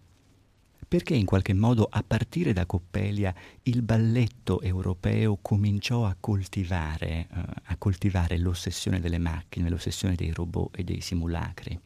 Perché 0.88 1.14
in 1.14 1.24
qualche 1.26 1.52
modo 1.52 1.88
a 1.90 2.04
partire 2.06 2.52
da 2.52 2.64
Coppelia 2.64 3.34
il 3.64 3.82
balletto 3.82 4.60
europeo 4.60 5.38
cominciò 5.42 6.06
a 6.06 6.16
coltivare, 6.18 7.08
eh, 7.08 7.28
a 7.64 7.76
coltivare 7.76 8.38
l'ossessione 8.38 9.00
delle 9.00 9.18
macchine, 9.18 9.68
l'ossessione 9.68 10.14
dei 10.14 10.30
robot 10.30 10.78
e 10.78 10.84
dei 10.84 11.00
simulacri? 11.00 11.78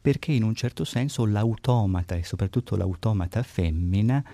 Perché 0.00 0.32
in 0.32 0.44
un 0.44 0.54
certo 0.54 0.84
senso 0.84 1.26
l'automata 1.26 2.14
e 2.14 2.24
soprattutto 2.24 2.74
l'automata 2.74 3.42
femmina 3.42 4.24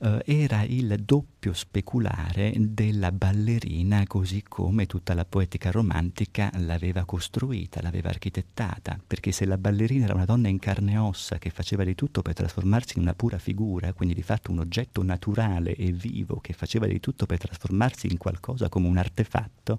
eh, 0.00 0.22
era 0.24 0.62
il 0.62 1.02
doppio 1.04 1.52
speculare 1.52 2.54
della 2.56 3.12
ballerina 3.12 4.06
così 4.06 4.42
come 4.42 4.86
tutta 4.86 5.14
la 5.14 5.24
poetica 5.24 5.70
romantica 5.70 6.50
l'aveva 6.56 7.04
costruita, 7.04 7.82
l'aveva 7.82 8.08
architettata, 8.08 8.98
perché 9.06 9.32
se 9.32 9.44
la 9.44 9.58
ballerina 9.58 10.04
era 10.04 10.14
una 10.14 10.24
donna 10.24 10.48
in 10.48 10.58
carne 10.58 10.92
e 10.92 10.98
ossa 10.98 11.38
che 11.38 11.50
faceva 11.50 11.84
di 11.84 11.94
tutto 11.94 12.22
per 12.22 12.34
trasformarsi 12.34 12.96
in 12.96 13.02
una 13.02 13.14
pura 13.14 13.38
figura, 13.38 13.92
quindi 13.92 14.14
di 14.14 14.22
fatto 14.22 14.50
un 14.50 14.60
oggetto 14.60 15.02
naturale 15.02 15.74
e 15.74 15.92
vivo 15.92 16.40
che 16.40 16.52
faceva 16.52 16.86
di 16.86 17.00
tutto 17.00 17.26
per 17.26 17.38
trasformarsi 17.38 18.06
in 18.06 18.16
qualcosa 18.16 18.68
come 18.68 18.88
un 18.88 18.96
artefatto, 18.96 19.78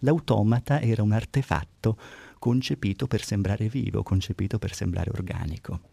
l'automata 0.00 0.80
era 0.80 1.02
un 1.02 1.12
artefatto 1.12 1.96
concepito 2.38 3.06
per 3.06 3.22
sembrare 3.22 3.68
vivo, 3.68 4.02
concepito 4.02 4.58
per 4.58 4.74
sembrare 4.74 5.10
organico 5.10 5.91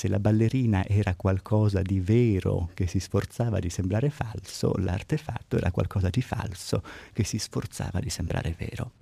se 0.00 0.08
la 0.08 0.18
ballerina 0.18 0.86
era 0.86 1.14
qualcosa 1.14 1.82
di 1.82 2.00
vero 2.00 2.70
che 2.72 2.86
si 2.86 2.98
sforzava 2.98 3.58
di 3.58 3.68
sembrare 3.68 4.08
falso, 4.08 4.72
l'artefatto 4.78 5.58
era 5.58 5.70
qualcosa 5.70 6.08
di 6.08 6.22
falso 6.22 6.82
che 7.12 7.22
si 7.22 7.36
sforzava 7.36 8.00
di 8.00 8.08
sembrare 8.08 8.54
vero. 8.56 8.92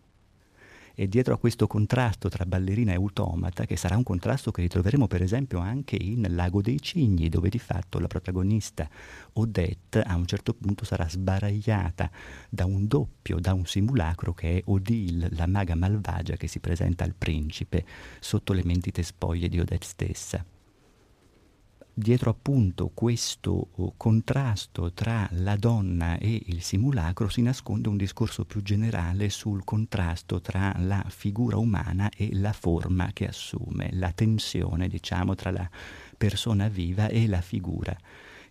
E 0.96 1.06
dietro 1.06 1.34
a 1.34 1.38
questo 1.38 1.68
contrasto 1.68 2.28
tra 2.28 2.44
ballerina 2.46 2.90
e 2.90 2.96
automata, 2.96 3.64
che 3.64 3.76
sarà 3.76 3.96
un 3.96 4.02
contrasto 4.02 4.50
che 4.50 4.62
ritroveremo 4.62 5.06
per 5.06 5.22
esempio 5.22 5.60
anche 5.60 5.94
in 5.94 6.26
Lago 6.30 6.60
dei 6.60 6.80
Cigni, 6.80 7.28
dove 7.28 7.48
di 7.48 7.60
fatto 7.60 8.00
la 8.00 8.08
protagonista 8.08 8.88
Odette 9.34 10.02
a 10.02 10.16
un 10.16 10.26
certo 10.26 10.52
punto 10.52 10.84
sarà 10.84 11.08
sbaragliata 11.08 12.10
da 12.50 12.64
un 12.64 12.88
doppio, 12.88 13.38
da 13.38 13.54
un 13.54 13.66
simulacro 13.66 14.34
che 14.34 14.56
è 14.56 14.62
Odile, 14.64 15.28
la 15.30 15.46
maga 15.46 15.76
malvagia 15.76 16.34
che 16.34 16.48
si 16.48 16.58
presenta 16.58 17.04
al 17.04 17.14
principe 17.16 17.84
sotto 18.18 18.52
le 18.52 18.64
mentite 18.64 19.04
spoglie 19.04 19.48
di 19.48 19.60
Odette 19.60 19.86
stessa 19.86 20.44
dietro 21.98 22.30
appunto 22.30 22.90
questo 22.94 23.70
oh, 23.74 23.94
contrasto 23.96 24.92
tra 24.92 25.28
la 25.32 25.56
donna 25.56 26.16
e 26.18 26.40
il 26.46 26.62
simulacro 26.62 27.28
si 27.28 27.42
nasconde 27.42 27.88
un 27.88 27.96
discorso 27.96 28.44
più 28.44 28.62
generale 28.62 29.28
sul 29.30 29.64
contrasto 29.64 30.40
tra 30.40 30.74
la 30.78 31.04
figura 31.08 31.56
umana 31.56 32.08
e 32.16 32.30
la 32.34 32.52
forma 32.52 33.10
che 33.12 33.26
assume, 33.26 33.90
la 33.94 34.12
tensione 34.12 34.86
diciamo 34.86 35.34
tra 35.34 35.50
la 35.50 35.68
persona 36.16 36.68
viva 36.68 37.08
e 37.08 37.26
la 37.26 37.40
figura 37.40 37.96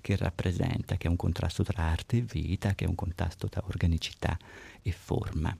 che 0.02 0.16
rappresenta, 0.16 0.96
che 0.98 1.08
è 1.08 1.10
un 1.10 1.16
contrasto 1.16 1.64
tra 1.64 1.84
arte 1.84 2.18
e 2.18 2.22
vita, 2.22 2.76
che 2.76 2.86
è 2.86 2.88
un 2.88 2.96
contrasto 2.96 3.48
tra 3.50 3.64
organicità 3.66 4.38
e 4.82 4.92
forma 4.92 5.58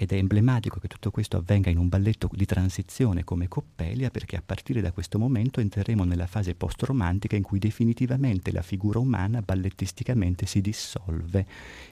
ed 0.00 0.12
è 0.12 0.16
emblematico 0.16 0.80
che 0.80 0.88
tutto 0.88 1.10
questo 1.10 1.36
avvenga 1.36 1.68
in 1.68 1.76
un 1.76 1.90
balletto 1.90 2.30
di 2.32 2.46
transizione 2.46 3.22
come 3.22 3.48
Coppelia 3.48 4.08
perché 4.08 4.36
a 4.36 4.42
partire 4.42 4.80
da 4.80 4.92
questo 4.92 5.18
momento 5.18 5.60
entreremo 5.60 6.04
nella 6.04 6.26
fase 6.26 6.54
post-romantica 6.54 7.36
in 7.36 7.42
cui 7.42 7.58
definitivamente 7.58 8.50
la 8.50 8.62
figura 8.62 8.98
umana 8.98 9.42
ballettisticamente 9.42 10.46
si 10.46 10.62
dissolve 10.62 11.46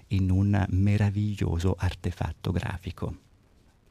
in 0.06 0.30
un 0.30 0.64
meraviglioso 0.70 1.76
artefatto 1.78 2.50
grafico 2.50 3.27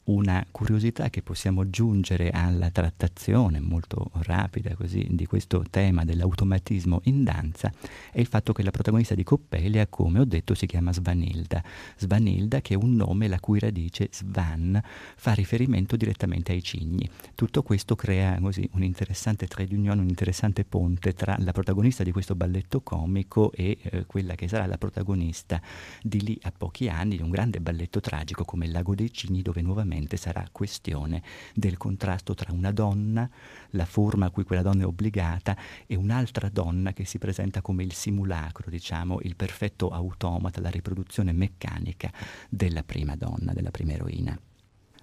una 0.08 0.46
curiosità 0.52 1.10
che 1.10 1.22
possiamo 1.22 1.62
aggiungere 1.62 2.30
alla 2.30 2.70
trattazione 2.70 3.60
molto 3.60 4.10
rapida 4.14 4.76
così 4.76 5.06
di 5.10 5.26
questo 5.26 5.64
tema 5.70 6.06
dell'automatismo 6.06 7.02
in 7.04 7.24
danza 7.24 7.72
è 8.12 8.20
il 8.20 8.28
fatto 8.28 8.54
che 8.54 8.64
la 8.64 8.72
protagonista 8.72 9.16
di 9.16 9.24
Coppelia, 9.24 9.88
come 9.88 10.20
ho 10.20 10.26
detto, 10.26 10.54
si 10.54 10.66
chiama 10.66 10.94
Svanilda. 10.94 11.62
Svanilda 11.98 12.62
che 12.62 12.74
è 12.74 12.78
un 12.78 12.96
nome 12.96 13.28
la 13.28 13.40
cui 13.40 13.60
radice 13.60 14.08
Svan 14.12 14.82
fa 15.16 15.34
riferimento 15.34 15.98
direttamente 15.98 16.54
ai 16.54 16.64
cigni. 16.64 17.10
Tutto 17.36 17.62
questo 17.64 17.96
crea 17.96 18.40
così 18.40 18.68
un 18.74 18.84
interessante 18.84 19.48
trade 19.48 19.76
union, 19.76 20.00
un 20.00 20.08
interessante 20.08 20.64
ponte 20.64 21.14
tra 21.14 21.36
la 21.40 21.52
protagonista 21.52 22.04
di 22.04 22.12
questo 22.12 22.36
balletto 22.36 22.82
comico 22.82 23.52
e 23.52 23.78
eh, 23.82 24.06
quella 24.06 24.36
che 24.36 24.48
sarà 24.48 24.66
la 24.68 24.78
protagonista 24.78 25.62
di 26.02 26.22
lì 26.22 26.40
a 26.44 26.54
pochi 26.56 26.88
anni 26.88 27.18
di 27.18 27.24
un 27.24 27.30
grande 27.30 27.60
balletto 27.60 28.00
tragico 28.00 28.46
come 28.46 28.66
Il 28.66 28.72
lago 28.72 28.96
dei 28.96 29.12
cigni 29.12 29.42
dove 29.42 29.62
nuovamente 29.62 29.97
sicuramente 29.98 30.18
sarà 30.18 30.48
questione 30.52 31.22
del 31.54 31.78
contrasto 31.78 32.34
tra 32.34 32.54
una 32.54 32.72
donna, 32.72 33.30
la 33.72 33.86
forma 33.86 34.28
a 34.28 34.30
cui 34.30 34.44
quella 34.44 34.62
donna 34.62 34.84
è 34.84 34.86
obbligata, 34.86 35.58
e 35.86 35.96
un'altra 35.96 36.50
donna 36.50 36.94
che 36.94 37.06
si 37.06 37.18
presenta 37.18 37.62
come 37.62 37.84
il 37.84 37.94
simulacro, 37.94 38.70
diciamo, 38.70 39.20
il 39.22 39.36
perfetto 39.36 39.90
automata, 39.90 40.62
la 40.62 40.70
riproduzione 40.70 41.32
meccanica 41.32 42.12
della 42.50 42.84
prima 42.84 43.16
donna, 43.16 43.54
della 43.54 43.72
prima 43.72 43.94
eroina. 43.94 44.40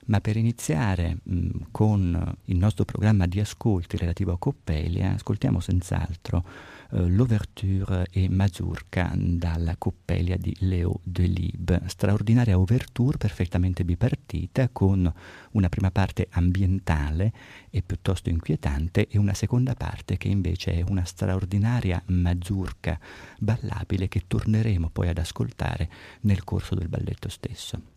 Ma 0.06 0.20
per 0.20 0.36
iniziare 0.36 1.16
mh, 1.22 1.68
con 1.70 2.36
il 2.44 2.56
nostro 2.58 2.84
programma 2.84 3.26
di 3.26 3.40
ascolti 3.40 3.96
relativo 3.96 4.32
a 4.32 4.38
Coppelia, 4.38 5.14
ascoltiamo 5.14 5.60
senz'altro 5.60 6.44
eh, 6.46 6.73
l'ouverture 6.96 8.06
e 8.10 8.28
mazurka 8.28 9.12
dalla 9.16 9.76
Coppelia 9.76 10.36
di 10.36 10.54
Leo 10.60 11.00
Delibes, 11.02 11.86
straordinaria 11.86 12.56
ouverture 12.56 13.16
perfettamente 13.16 13.84
bipartita 13.84 14.68
con 14.70 15.12
una 15.52 15.68
prima 15.68 15.90
parte 15.90 16.28
ambientale 16.30 17.32
e 17.70 17.82
piuttosto 17.82 18.30
inquietante 18.30 19.08
e 19.08 19.18
una 19.18 19.34
seconda 19.34 19.74
parte 19.74 20.16
che 20.16 20.28
invece 20.28 20.72
è 20.74 20.84
una 20.86 21.04
straordinaria 21.04 22.00
mazurka 22.06 22.98
ballabile 23.38 24.08
che 24.08 24.24
torneremo 24.26 24.90
poi 24.90 25.08
ad 25.08 25.18
ascoltare 25.18 25.88
nel 26.20 26.44
corso 26.44 26.74
del 26.74 26.88
balletto 26.88 27.28
stesso. 27.28 27.93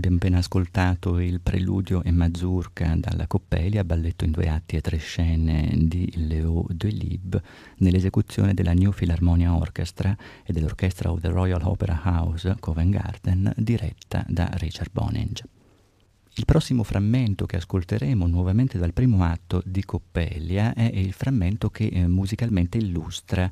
Abbiamo 0.00 0.16
appena 0.16 0.38
ascoltato 0.38 1.18
il 1.18 1.42
preludio 1.42 2.02
e 2.02 2.10
mazurka 2.10 2.94
dalla 2.96 3.26
Coppelia, 3.26 3.84
balletto 3.84 4.24
in 4.24 4.30
due 4.30 4.48
atti 4.48 4.76
e 4.76 4.80
tre 4.80 4.96
scene 4.96 5.74
di 5.76 6.10
Leo 6.26 6.64
Delibes, 6.70 7.42
nell'esecuzione 7.80 8.54
della 8.54 8.72
New 8.72 8.92
Philharmonia 8.92 9.54
Orchestra 9.54 10.16
e 10.42 10.54
dell'orchestra 10.54 11.12
of 11.12 11.20
the 11.20 11.28
Royal 11.28 11.60
Opera 11.64 12.00
House 12.02 12.56
Covent 12.60 12.94
Garden, 12.94 13.52
diretta 13.58 14.24
da 14.26 14.48
Richard 14.54 14.88
Boninge. 14.90 15.59
Il 16.40 16.46
prossimo 16.46 16.84
frammento 16.84 17.44
che 17.44 17.56
ascolteremo 17.56 18.26
nuovamente 18.26 18.78
dal 18.78 18.94
primo 18.94 19.24
atto 19.24 19.62
di 19.62 19.84
Coppelia 19.84 20.72
è 20.72 20.90
il 20.90 21.12
frammento 21.12 21.68
che 21.68 21.88
eh, 21.88 22.08
musicalmente 22.08 22.78
illustra 22.78 23.44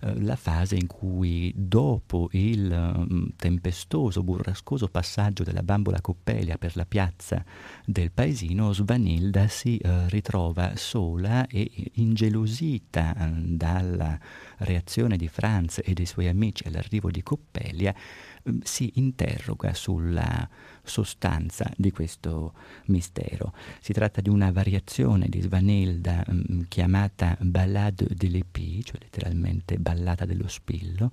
eh, 0.00 0.22
la 0.22 0.36
fase 0.36 0.76
in 0.76 0.86
cui 0.86 1.52
dopo 1.54 2.30
il 2.32 3.06
mm, 3.12 3.26
tempestoso, 3.36 4.22
burrascoso 4.22 4.88
passaggio 4.88 5.42
della 5.42 5.62
bambola 5.62 6.00
Coppelia 6.00 6.56
per 6.56 6.76
la 6.76 6.86
piazza 6.86 7.44
del 7.84 8.10
paesino, 8.10 8.72
Svanilda 8.72 9.46
si 9.46 9.76
eh, 9.76 10.08
ritrova 10.08 10.76
sola 10.76 11.46
e 11.46 11.70
ingelosita 11.96 13.16
eh, 13.16 13.32
dalla 13.34 14.18
reazione 14.60 15.18
di 15.18 15.28
Franz 15.28 15.82
e 15.84 15.92
dei 15.92 16.06
suoi 16.06 16.26
amici 16.26 16.66
all'arrivo 16.66 17.10
di 17.10 17.22
Coppelia, 17.22 17.94
mm, 17.94 18.29
si 18.62 18.92
interroga 18.94 19.74
sulla 19.74 20.48
sostanza 20.82 21.70
di 21.76 21.90
questo 21.90 22.54
mistero. 22.86 23.52
Si 23.80 23.92
tratta 23.92 24.20
di 24.20 24.28
una 24.28 24.50
variazione 24.50 25.28
di 25.28 25.40
Svanilda 25.40 26.24
mh, 26.26 26.62
chiamata 26.68 27.36
Ballade 27.40 28.06
de 28.14 28.28
l'Épée, 28.28 28.82
cioè 28.82 28.98
letteralmente 29.00 29.78
ballata 29.78 30.24
dello 30.24 30.48
spillo, 30.48 31.12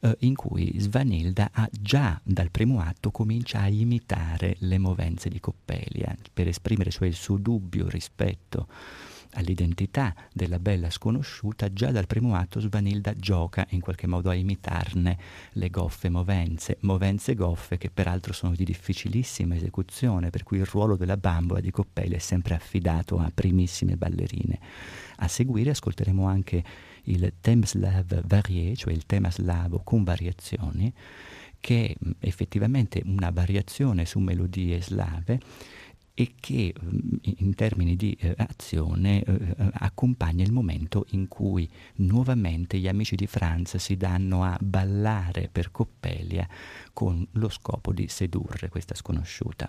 eh, 0.00 0.16
in 0.20 0.34
cui 0.34 0.74
Svanilda 0.78 1.50
ha 1.52 1.68
già 1.70 2.20
dal 2.22 2.50
primo 2.50 2.80
atto 2.80 3.10
comincia 3.10 3.60
a 3.60 3.68
imitare 3.68 4.56
le 4.60 4.78
movenze 4.78 5.28
di 5.28 5.40
Coppelia 5.40 6.14
per 6.32 6.48
esprimere 6.48 6.90
cioè 6.90 7.08
il 7.08 7.14
suo 7.14 7.36
dubbio 7.36 7.88
rispetto 7.88 8.68
all'identità 9.34 10.14
della 10.32 10.58
bella 10.58 10.90
sconosciuta, 10.90 11.72
già 11.72 11.90
dal 11.90 12.06
primo 12.06 12.34
atto 12.34 12.60
Svanilda 12.60 13.14
gioca 13.14 13.66
in 13.70 13.80
qualche 13.80 14.06
modo 14.06 14.30
a 14.30 14.34
imitarne 14.34 15.18
le 15.52 15.70
goffe 15.70 16.08
movenze, 16.08 16.78
movenze 16.80 17.34
goffe 17.34 17.78
che 17.78 17.90
peraltro 17.90 18.32
sono 18.32 18.54
di 18.54 18.64
difficilissima 18.64 19.54
esecuzione, 19.54 20.30
per 20.30 20.42
cui 20.42 20.58
il 20.58 20.66
ruolo 20.66 20.96
della 20.96 21.16
bambola 21.16 21.60
di 21.60 21.70
Coppelia 21.70 22.16
è 22.16 22.20
sempre 22.20 22.54
affidato 22.54 23.18
a 23.18 23.30
primissime 23.32 23.96
ballerine. 23.96 24.58
A 25.16 25.28
seguire 25.28 25.70
ascolteremo 25.70 26.26
anche 26.26 26.64
il 27.04 27.34
Temslav 27.40 28.22
Varie, 28.26 28.74
cioè 28.76 28.92
il 28.92 29.06
tema 29.06 29.30
slavo 29.30 29.80
con 29.84 30.04
variazioni, 30.04 30.92
che 31.60 31.96
è 31.98 32.26
effettivamente 32.26 33.00
una 33.06 33.30
variazione 33.30 34.04
su 34.04 34.18
melodie 34.18 34.82
slave 34.82 35.40
e 36.14 36.34
che 36.38 36.72
in 37.22 37.54
termini 37.54 37.96
di 37.96 38.16
eh, 38.20 38.34
azione 38.36 39.22
eh, 39.22 39.32
eh, 39.32 39.70
accompagna 39.72 40.44
il 40.44 40.52
momento 40.52 41.06
in 41.10 41.26
cui 41.26 41.68
nuovamente 41.96 42.78
gli 42.78 42.86
amici 42.86 43.16
di 43.16 43.26
Franz 43.26 43.76
si 43.76 43.96
danno 43.96 44.44
a 44.44 44.56
ballare 44.60 45.48
per 45.50 45.72
Coppelia 45.72 46.48
con 46.92 47.26
lo 47.32 47.48
scopo 47.48 47.92
di 47.92 48.06
sedurre 48.06 48.68
questa 48.68 48.94
sconosciuta. 48.94 49.68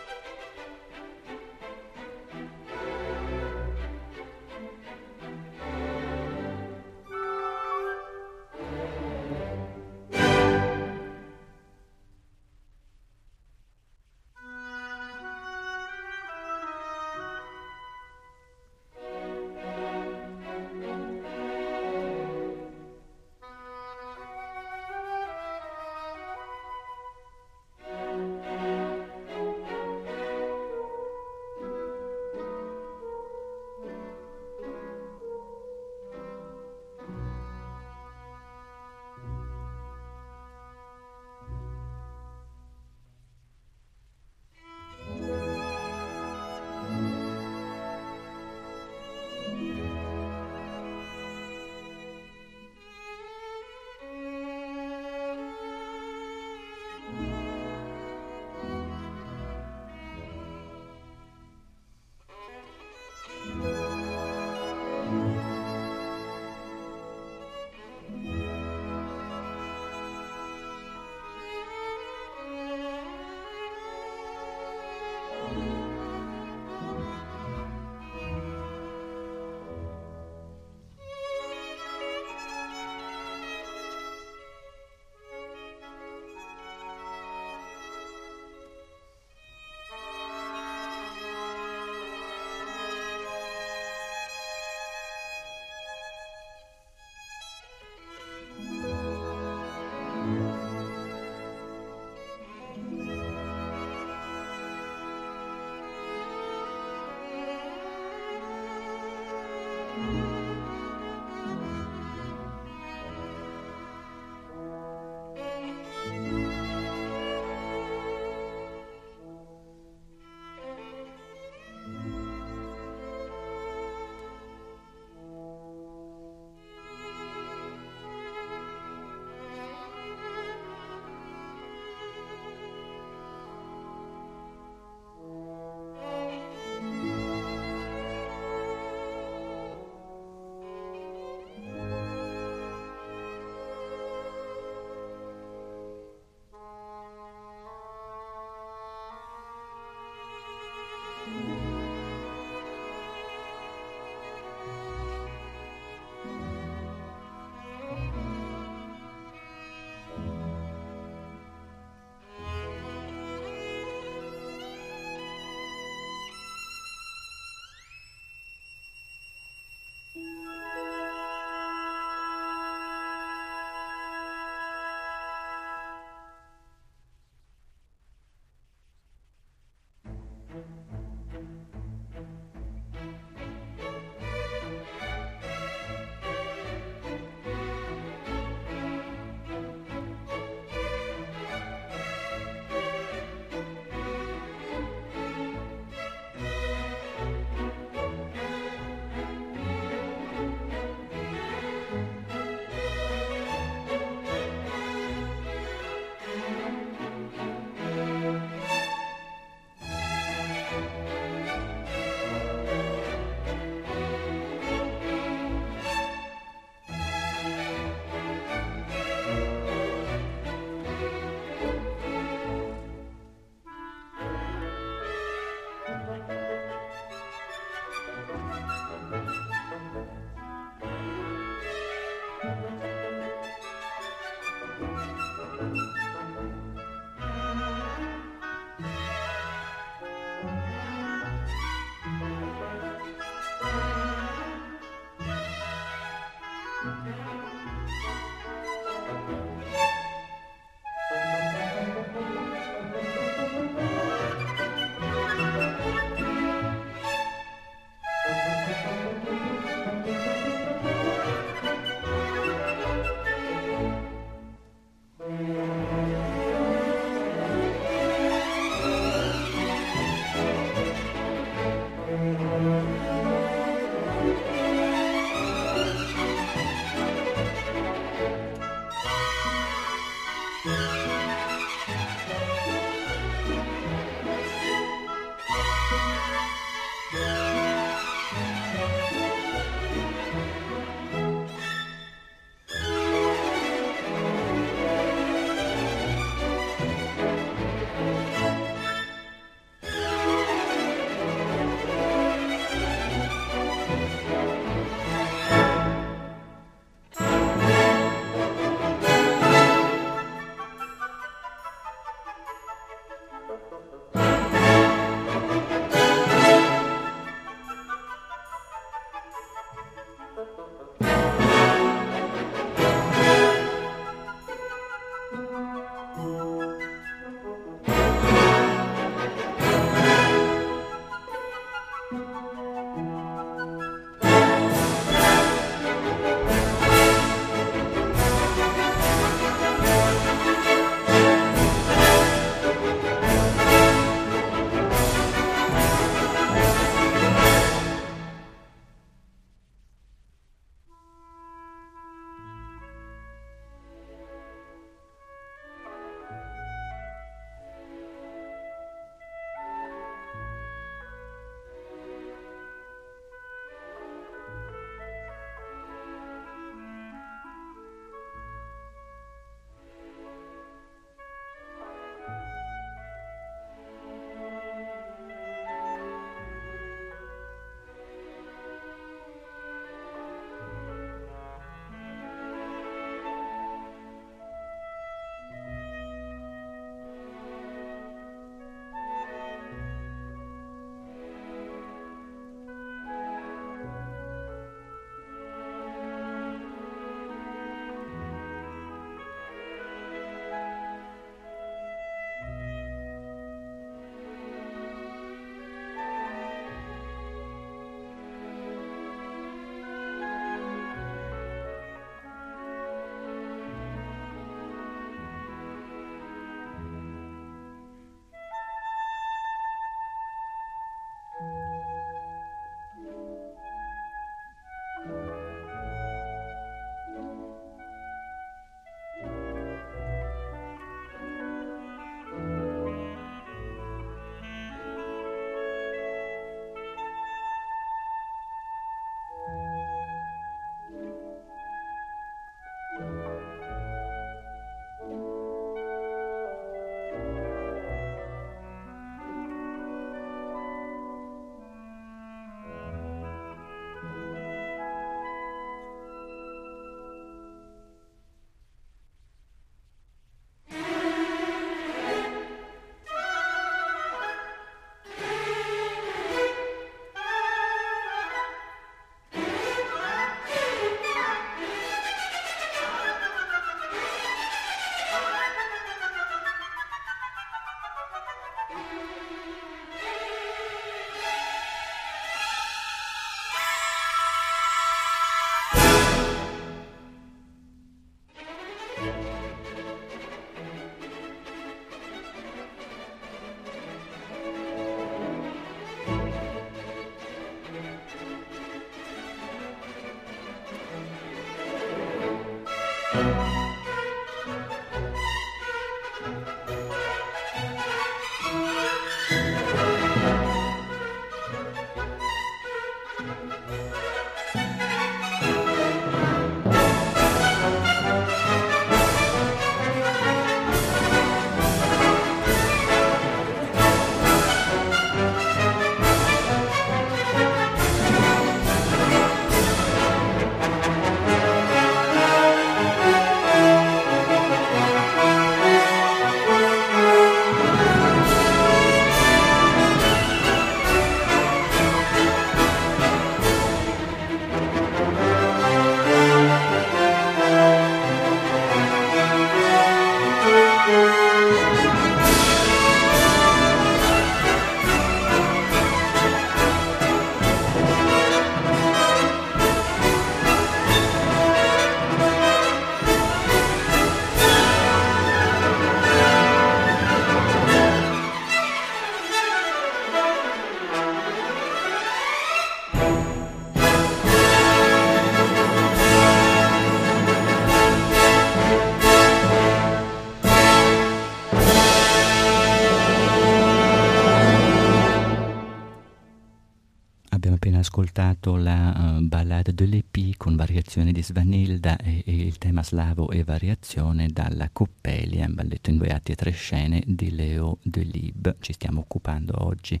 Di 591.20 591.22
Svanilda 591.22 591.98
e, 591.98 592.22
e, 592.24 592.34
il 592.34 592.56
tema 592.56 592.82
slavo 592.82 593.30
e 593.30 593.44
variazione 593.44 594.28
dalla 594.28 594.70
Coppelia, 594.72 595.46
un 595.46 595.54
balletto 595.54 595.90
in 595.90 595.98
due 595.98 596.08
atti 596.08 596.32
e 596.32 596.34
tre 596.34 596.50
scene 596.50 597.02
di 597.06 597.30
Leo 597.30 597.78
Delib. 597.82 598.56
Ci 598.60 598.72
stiamo 598.72 599.00
occupando 599.00 599.66
oggi 599.66 600.00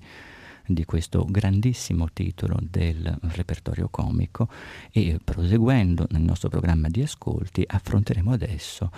di 0.66 0.84
questo 0.84 1.26
grandissimo 1.28 2.08
titolo 2.12 2.56
del 2.62 3.18
repertorio 3.34 3.88
comico 3.88 4.48
e 4.92 5.18
proseguendo 5.22 6.06
nel 6.10 6.22
nostro 6.22 6.48
programma 6.48 6.88
di 6.88 7.02
ascolti 7.02 7.64
affronteremo 7.66 8.32
adesso 8.32 8.90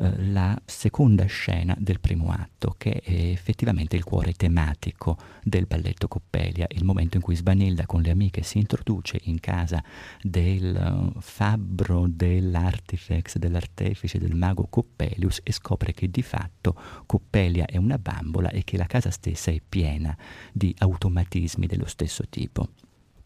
eh, 0.00 0.22
la 0.30 0.56
seconda 0.64 1.24
scena 1.24 1.74
del 1.76 1.98
primo 1.98 2.30
atto, 2.30 2.74
che 2.78 3.00
è 3.02 3.12
effettivamente 3.12 3.96
il 3.96 4.04
cuore 4.04 4.32
tematico 4.32 5.18
del 5.42 5.66
balletto 5.66 6.06
Coppelia, 6.06 6.66
il 6.70 6.84
momento 6.84 7.16
in 7.16 7.22
cui 7.22 7.34
Svanilda 7.34 7.84
con 7.84 8.02
le 8.02 8.10
amiche 8.10 8.42
si 8.42 8.58
introduce 8.58 9.18
in 9.24 9.40
casa 9.40 9.82
del 10.22 11.10
uh, 11.14 11.20
fabbro 11.20 12.06
dell'artifex, 12.08 13.38
dell'artefice, 13.38 14.18
del 14.18 14.36
mago 14.36 14.68
Coppelius 14.68 15.40
e 15.42 15.50
scopre 15.50 15.92
che 15.92 16.08
di 16.08 16.22
fatto 16.22 16.76
Coppelia 17.04 17.66
è 17.66 17.76
una 17.76 17.98
bambola 17.98 18.50
e 18.50 18.62
che 18.62 18.76
la 18.76 18.86
casa 18.86 19.10
stessa 19.10 19.50
è 19.50 19.60
piena 19.66 20.16
di 20.52 20.72
automatismi 20.78 21.66
dello 21.66 21.86
stesso 21.86 22.24
tipo. 22.28 22.68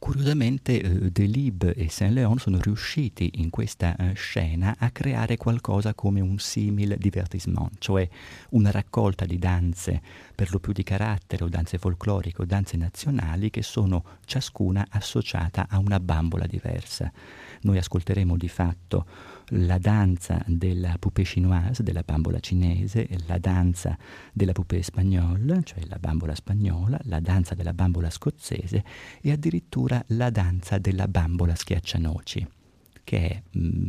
Curiosamente 0.03 0.81
eh, 0.81 1.13
Delibes 1.13 1.75
e 1.77 1.89
Saint-Léon 1.89 2.37
sono 2.37 2.59
riusciti 2.61 3.31
in 3.35 3.51
questa 3.51 3.95
eh, 3.95 4.15
scena 4.15 4.75
a 4.77 4.91
creare 4.91 5.37
qualcosa 5.37 5.95
come 5.95 6.21
un 6.21 6.41
simile 6.41 6.97
divertissement, 6.99 7.71
cioè 7.79 8.09
una 8.49 8.73
raccolta 8.73 9.27
di 9.27 9.39
danze 9.39 10.03
per 10.35 10.51
lo 10.51 10.59
più 10.59 10.73
di 10.73 10.83
carattere 10.83 11.45
o 11.45 11.49
danze 11.49 11.79
folcloriche 11.79 12.43
o 12.43 12.45
danze 12.45 12.77
nazionali 12.77 13.49
che 13.51 13.63
sono 13.63 14.03
ciascuna 14.25 14.85
associata 14.91 15.69
a 15.71 15.79
una 15.79 16.01
bambola 16.01 16.49
diversa. 16.49 17.13
Noi 17.61 17.79
ascolteremo 17.79 18.37
di 18.37 18.49
fatto 18.49 19.07
la 19.55 19.79
danza 19.79 20.43
della 20.47 20.97
poupée 20.99 21.25
chinoise, 21.25 21.83
della 21.83 22.03
bambola 22.03 22.41
cinese, 22.41 23.09
la 23.27 23.39
danza 23.39 23.97
della 24.33 24.53
poupée 24.53 24.83
spagnola, 24.83 25.63
cioè 25.63 25.85
la 25.87 25.99
bambola 25.99 26.35
spagnola, 26.35 26.99
la 27.05 27.21
danza 27.21 27.55
della 27.55 27.75
bambola 27.75 28.09
scozzese 28.09 28.85
e 29.21 29.31
addirittura 29.31 30.03
la 30.09 30.31
danza 30.31 30.79
della 30.79 31.07
bambola 31.07 31.55
schiaccianoci, 31.55 32.47
che 33.05 33.29
è 33.29 33.43
mh, 33.51 33.67
mm, 33.67 33.89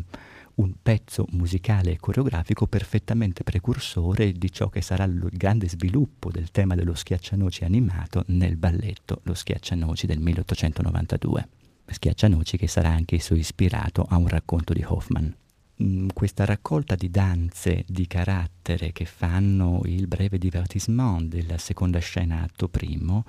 un 0.56 0.74
pezzo 0.82 1.26
musicale 1.32 1.92
e 1.92 1.98
coreografico 1.98 2.68
perfettamente 2.68 3.44
precursore 3.44 4.34
di 4.34 4.52
ciò 4.52 4.70
che 4.70 4.82
sarà 4.82 5.06
il 5.06 5.30
grande 5.32 5.70
sviluppo 5.70 6.30
del 6.30 6.52
tema 6.52 6.76
dello 6.76 6.94
schiaccianoci 6.94 7.64
animato 7.64 8.24
nel 8.28 8.58
balletto 8.58 9.22
Lo 9.24 9.34
schiaccianoci 9.34 10.06
del 10.06 10.20
1892. 10.20 11.48
Schiaccianoci 11.86 12.58
che 12.58 12.68
sarà 12.68 12.90
anche 12.90 13.16
esso 13.16 13.34
ispirato 13.34 14.06
a 14.08 14.18
un 14.18 14.28
racconto 14.28 14.74
di 14.74 14.84
Hoffman. 14.86 15.36
Mm, 15.82 16.10
questa 16.14 16.46
raccolta 16.46 16.96
di 16.96 17.10
danze 17.10 17.84
di 17.88 18.06
carattere 18.06 18.92
che 18.92 19.06
fanno 19.06 19.82
il 19.86 20.06
breve 20.08 20.38
divertissement 20.38 21.28
della 21.28 21.58
seconda 21.58 21.98
scena 21.98 22.44
atto 22.44 22.68
primo 22.68 23.26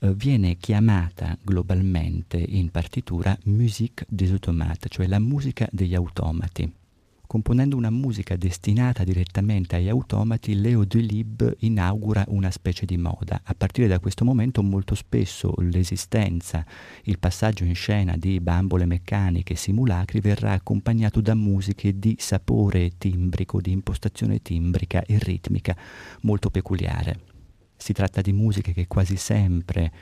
eh, 0.00 0.14
viene 0.14 0.56
chiamata 0.58 1.36
globalmente 1.42 2.36
in 2.36 2.70
partitura 2.70 3.36
musique 3.44 4.06
des 4.08 4.30
automates, 4.30 4.92
cioè 4.92 5.08
la 5.08 5.18
musica 5.18 5.66
degli 5.72 5.94
automati. 5.94 6.72
Componendo 7.28 7.76
una 7.76 7.90
musica 7.90 8.36
destinata 8.36 9.04
direttamente 9.04 9.76
agli 9.76 9.90
automati, 9.90 10.58
Leo 10.58 10.86
Delib 10.86 11.56
inaugura 11.58 12.24
una 12.28 12.50
specie 12.50 12.86
di 12.86 12.96
moda. 12.96 13.42
A 13.44 13.54
partire 13.54 13.86
da 13.86 13.98
questo 13.98 14.24
momento 14.24 14.62
molto 14.62 14.94
spesso 14.94 15.52
l'esistenza, 15.58 16.64
il 17.02 17.18
passaggio 17.18 17.64
in 17.64 17.74
scena 17.74 18.16
di 18.16 18.40
bambole 18.40 18.86
meccaniche 18.86 19.56
simulacri 19.56 20.20
verrà 20.20 20.52
accompagnato 20.52 21.20
da 21.20 21.34
musiche 21.34 21.98
di 21.98 22.16
sapore 22.18 22.92
timbrico, 22.96 23.60
di 23.60 23.72
impostazione 23.72 24.40
timbrica 24.40 25.04
e 25.04 25.18
ritmica 25.18 25.76
molto 26.22 26.48
peculiare. 26.48 27.20
Si 27.76 27.92
tratta 27.92 28.22
di 28.22 28.32
musiche 28.32 28.72
che 28.72 28.86
quasi 28.86 29.16
sempre 29.16 29.92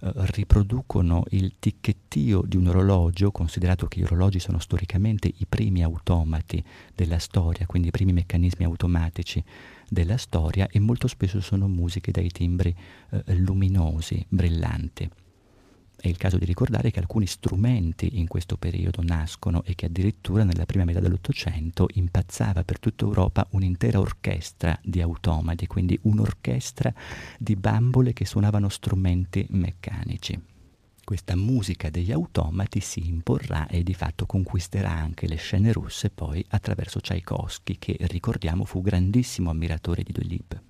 eh, 0.00 0.12
riproducono 0.14 1.24
il 1.30 1.54
ticchettio 1.58 2.42
di 2.42 2.56
un 2.56 2.66
orologio, 2.68 3.30
considerato 3.30 3.86
che 3.86 4.00
gli 4.00 4.04
orologi 4.04 4.38
sono 4.38 4.58
storicamente 4.58 5.28
i 5.28 5.46
primi 5.48 5.82
automati 5.82 6.62
della 6.94 7.18
storia, 7.18 7.66
quindi 7.66 7.88
i 7.88 7.92
primi 7.92 8.12
meccanismi 8.12 8.64
automatici 8.64 9.42
della 9.88 10.16
storia 10.16 10.68
e 10.68 10.80
molto 10.80 11.06
spesso 11.06 11.40
sono 11.40 11.68
musiche 11.68 12.10
dai 12.10 12.30
timbri 12.30 12.74
eh, 13.10 13.34
luminosi, 13.36 14.24
brillanti. 14.28 15.10
È 15.98 16.08
il 16.08 16.18
caso 16.18 16.36
di 16.36 16.44
ricordare 16.44 16.90
che 16.90 16.98
alcuni 16.98 17.26
strumenti 17.26 18.18
in 18.18 18.28
questo 18.28 18.56
periodo 18.56 19.02
nascono 19.02 19.64
e 19.64 19.74
che 19.74 19.86
addirittura 19.86 20.44
nella 20.44 20.66
prima 20.66 20.84
metà 20.84 21.00
dell'Ottocento 21.00 21.88
impazzava 21.94 22.64
per 22.64 22.78
tutta 22.78 23.04
Europa 23.04 23.46
un'intera 23.52 23.98
orchestra 23.98 24.78
di 24.82 25.00
automati, 25.00 25.66
quindi 25.66 25.98
un'orchestra 26.02 26.92
di 27.38 27.56
bambole 27.56 28.12
che 28.12 28.26
suonavano 28.26 28.68
strumenti 28.68 29.46
meccanici. 29.50 30.38
Questa 31.02 31.34
musica 31.36 31.88
degli 31.88 32.12
automati 32.12 32.80
si 32.80 33.06
imporrà 33.06 33.66
e 33.68 33.82
di 33.82 33.94
fatto 33.94 34.26
conquisterà 34.26 34.90
anche 34.90 35.26
le 35.26 35.36
scene 35.36 35.72
russe 35.72 36.10
poi 36.10 36.44
attraverso 36.48 37.00
Tchaikovsky, 37.00 37.78
che 37.78 37.96
ricordiamo 38.00 38.64
fu 38.64 38.82
grandissimo 38.82 39.50
ammiratore 39.50 40.02
di 40.02 40.12
Dolib. 40.12 40.65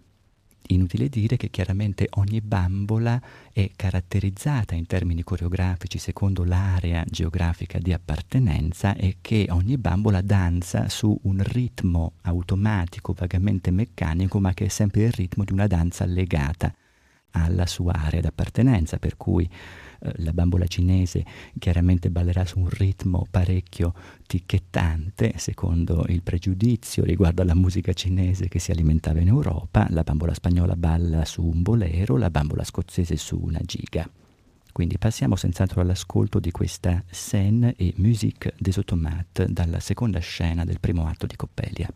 Inutile 0.69 1.09
dire 1.09 1.37
che 1.37 1.49
chiaramente 1.49 2.09
ogni 2.15 2.41
bambola 2.41 3.21
è 3.53 3.71
caratterizzata 3.77 4.75
in 4.75 4.87
termini 4.87 5.23
coreografici 5.23 5.99
secondo 5.99 6.43
l'area 6.43 7.05
geografica 7.07 7.79
di 7.79 7.93
appartenenza 7.93 8.97
e 8.97 9.19
che 9.21 9.47
ogni 9.51 9.79
bambola 9.79 10.21
danza 10.23 10.89
su 10.89 11.17
un 11.23 11.41
ritmo 11.45 12.15
automatico, 12.23 13.13
vagamente 13.13 13.71
meccanico, 13.71 14.41
ma 14.41 14.55
che 14.55 14.65
è 14.65 14.69
sempre 14.69 15.05
il 15.05 15.13
ritmo 15.13 15.45
di 15.45 15.53
una 15.53 15.69
danza 15.69 16.05
legata 16.05 16.75
alla 17.31 17.67
sua 17.67 17.93
area 17.93 18.21
d'appartenenza, 18.21 18.99
per 18.99 19.17
cui 19.17 19.49
la 20.17 20.33
bambola 20.33 20.67
cinese 20.67 21.25
chiaramente 21.59 22.11
ballerà 22.11 22.45
su 22.45 22.59
un 22.59 22.69
ritmo 22.69 23.27
parecchio 23.31 23.95
ticchettante, 24.27 25.35
secondo 25.37 26.05
il 26.09 26.23
pregiudizio 26.23 27.05
riguardo 27.05 27.43
alla 27.43 27.55
musica 27.55 27.93
cinese 27.93 28.49
che 28.49 28.59
si 28.59 28.71
alimentava 28.71 29.21
in 29.21 29.29
Europa, 29.29 29.87
la 29.91 30.03
bambola 30.03 30.35
spagnola 30.35 30.77
balla 30.77 31.25
su 31.25 31.45
un 31.45 31.63
bolero, 31.63 32.17
la 32.17 32.31
bambola 32.31 32.65
scozzese 32.65 33.17
su 33.17 33.39
una 33.41 33.61
giga. 33.65 34.09
Quindi 34.73 34.99
passiamo 34.99 35.37
senz'altro 35.37 35.81
all'ascolto 35.81 36.39
di 36.39 36.51
questa 36.51 37.03
scène 37.11 37.75
e 37.77 37.95
musique 37.97 38.53
des 38.59 38.77
automates 38.77 39.47
dalla 39.47 39.81
seconda 39.81 40.19
scena 40.19 40.65
del 40.65 40.81
primo 40.81 41.07
atto 41.07 41.25
di 41.25 41.35
Coppelia. 41.35 41.89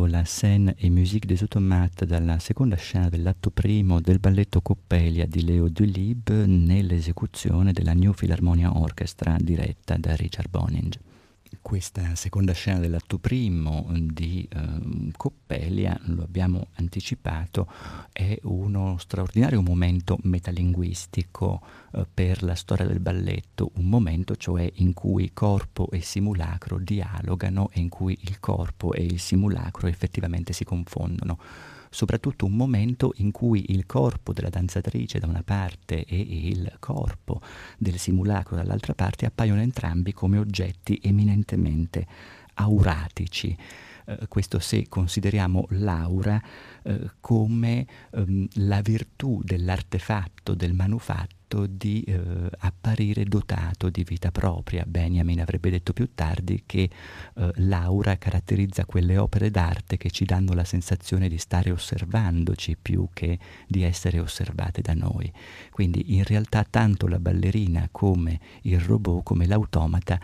Ascoltato 0.00 0.06
la 0.06 0.24
scène 0.24 0.74
et 0.78 0.90
musique 0.90 1.26
des 1.26 1.42
automates 1.42 2.04
dalla 2.04 2.38
seconda 2.38 2.76
scena 2.76 3.08
dell'atto 3.08 3.50
primo 3.50 4.00
del 4.00 4.18
balletto 4.18 4.60
Coppelia 4.60 5.26
di 5.26 5.44
Leo 5.44 5.68
Delib 5.68 6.30
nell'esecuzione 6.30 7.72
della 7.72 7.92
New 7.92 8.12
Philharmonia 8.12 8.76
Orchestra 8.78 9.36
diretta 9.38 9.96
da 9.96 10.14
Richard 10.14 10.48
Boninge. 10.48 11.09
Questa 11.70 12.16
seconda 12.16 12.52
scena 12.52 12.80
dell'atto 12.80 13.18
primo 13.18 13.88
di 13.92 14.44
eh, 14.50 15.12
Coppelia, 15.16 15.96
lo 16.06 16.24
abbiamo 16.24 16.66
anticipato, 16.74 17.68
è 18.10 18.36
uno 18.42 18.96
straordinario 18.98 19.62
momento 19.62 20.18
metalinguistico 20.22 21.62
eh, 21.92 22.06
per 22.12 22.42
la 22.42 22.56
storia 22.56 22.86
del 22.86 22.98
balletto, 22.98 23.70
un 23.74 23.84
momento 23.84 24.34
cioè 24.34 24.68
in 24.78 24.94
cui 24.94 25.30
corpo 25.32 25.88
e 25.92 26.00
simulacro 26.00 26.76
dialogano 26.76 27.70
e 27.72 27.78
in 27.78 27.88
cui 27.88 28.18
il 28.22 28.40
corpo 28.40 28.92
e 28.92 29.04
il 29.04 29.20
simulacro 29.20 29.86
effettivamente 29.86 30.52
si 30.52 30.64
confondono 30.64 31.38
soprattutto 31.90 32.46
un 32.46 32.54
momento 32.54 33.12
in 33.16 33.32
cui 33.32 33.72
il 33.72 33.84
corpo 33.84 34.32
della 34.32 34.48
danzatrice 34.48 35.18
da 35.18 35.26
una 35.26 35.42
parte 35.42 36.04
e 36.04 36.18
il 36.20 36.76
corpo 36.78 37.42
del 37.76 37.98
simulacro 37.98 38.56
dall'altra 38.56 38.94
parte 38.94 39.26
appaiono 39.26 39.60
entrambi 39.60 40.12
come 40.12 40.38
oggetti 40.38 41.00
eminentemente 41.02 42.06
auratici. 42.54 43.56
Eh, 44.06 44.28
questo 44.28 44.60
se 44.60 44.86
consideriamo 44.88 45.66
l'aura 45.70 46.40
eh, 46.84 47.10
come 47.20 47.86
ehm, 48.12 48.48
la 48.54 48.80
virtù 48.80 49.40
dell'artefatto, 49.44 50.54
del 50.54 50.72
manufatto 50.72 51.38
fatto 51.50 51.66
di 51.66 52.02
eh, 52.02 52.20
apparire 52.58 53.24
dotato 53.24 53.90
di 53.90 54.04
vita 54.04 54.30
propria. 54.30 54.84
Benjamin 54.86 55.40
avrebbe 55.40 55.70
detto 55.70 55.92
più 55.92 56.10
tardi 56.14 56.62
che 56.64 56.88
eh, 57.34 57.50
l'aura 57.56 58.16
caratterizza 58.16 58.84
quelle 58.84 59.18
opere 59.18 59.50
d'arte 59.50 59.96
che 59.96 60.10
ci 60.10 60.24
danno 60.24 60.52
la 60.52 60.64
sensazione 60.64 61.28
di 61.28 61.38
stare 61.38 61.72
osservandoci 61.72 62.76
più 62.80 63.08
che 63.12 63.38
di 63.66 63.82
essere 63.82 64.20
osservate 64.20 64.80
da 64.80 64.94
noi. 64.94 65.30
Quindi 65.70 66.14
in 66.14 66.24
realtà 66.24 66.64
tanto 66.68 67.08
la 67.08 67.18
ballerina 67.18 67.88
come 67.90 68.38
il 68.62 68.78
robot, 68.78 69.24
come 69.24 69.46
l'automata, 69.46 70.20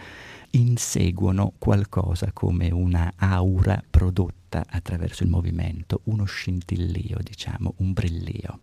inseguono 0.53 1.53
qualcosa 1.59 2.30
come 2.32 2.70
una 2.70 3.12
aura 3.16 3.82
prodotta 3.88 4.64
attraverso 4.68 5.22
il 5.22 5.30
movimento, 5.30 6.01
uno 6.05 6.24
scintillio, 6.24 7.18
diciamo, 7.22 7.74
un 7.78 7.92
brillio. 7.92 8.61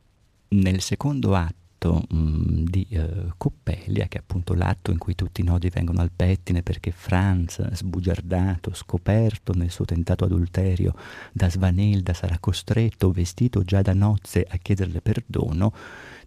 Nel 0.49 0.81
secondo 0.81 1.35
atto 1.35 2.03
mm, 2.13 2.63
di 2.65 2.87
eh, 2.89 3.33
Coppelia, 3.37 4.07
che 4.07 4.17
è 4.17 4.21
appunto 4.21 4.53
l'atto 4.53 4.91
in 4.91 4.97
cui 4.97 5.15
tutti 5.15 5.41
i 5.41 5.43
nodi 5.43 5.69
vengono 5.69 6.01
al 6.01 6.11
pettine 6.15 6.63
perché 6.63 6.91
Franz, 6.91 7.71
sbugiardato, 7.73 8.73
scoperto 8.73 9.53
nel 9.53 9.71
suo 9.71 9.85
tentato 9.85 10.25
adulterio 10.25 10.93
da 11.31 11.49
Svanilda, 11.49 12.13
sarà 12.13 12.37
costretto, 12.39 13.11
vestito 13.11 13.63
già 13.63 13.81
da 13.81 13.93
nozze, 13.93 14.45
a 14.47 14.57
chiederle 14.57 15.01
perdono, 15.01 15.73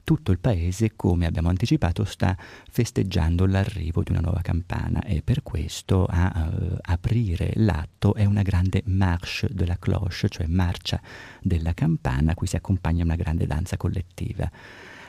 tutto 0.06 0.30
il 0.30 0.38
paese, 0.38 0.92
come 0.94 1.26
abbiamo 1.26 1.48
anticipato, 1.48 2.04
sta 2.04 2.36
festeggiando 2.70 3.44
l'arrivo 3.44 4.04
di 4.04 4.12
una 4.12 4.20
nuova 4.20 4.40
campana 4.40 5.02
e 5.02 5.20
per 5.20 5.42
questo 5.42 6.06
a 6.08 6.48
uh, 6.48 6.76
aprire 6.80 7.50
l'atto 7.56 8.14
è 8.14 8.24
una 8.24 8.42
grande 8.42 8.84
marche 8.86 9.48
de 9.50 9.66
la 9.66 9.76
cloche, 9.76 10.28
cioè 10.28 10.46
marcia 10.46 11.00
della 11.42 11.74
campana, 11.74 12.30
a 12.30 12.34
cui 12.36 12.46
si 12.46 12.54
accompagna 12.54 13.02
una 13.02 13.16
grande 13.16 13.48
danza 13.48 13.76
collettiva. 13.76 14.48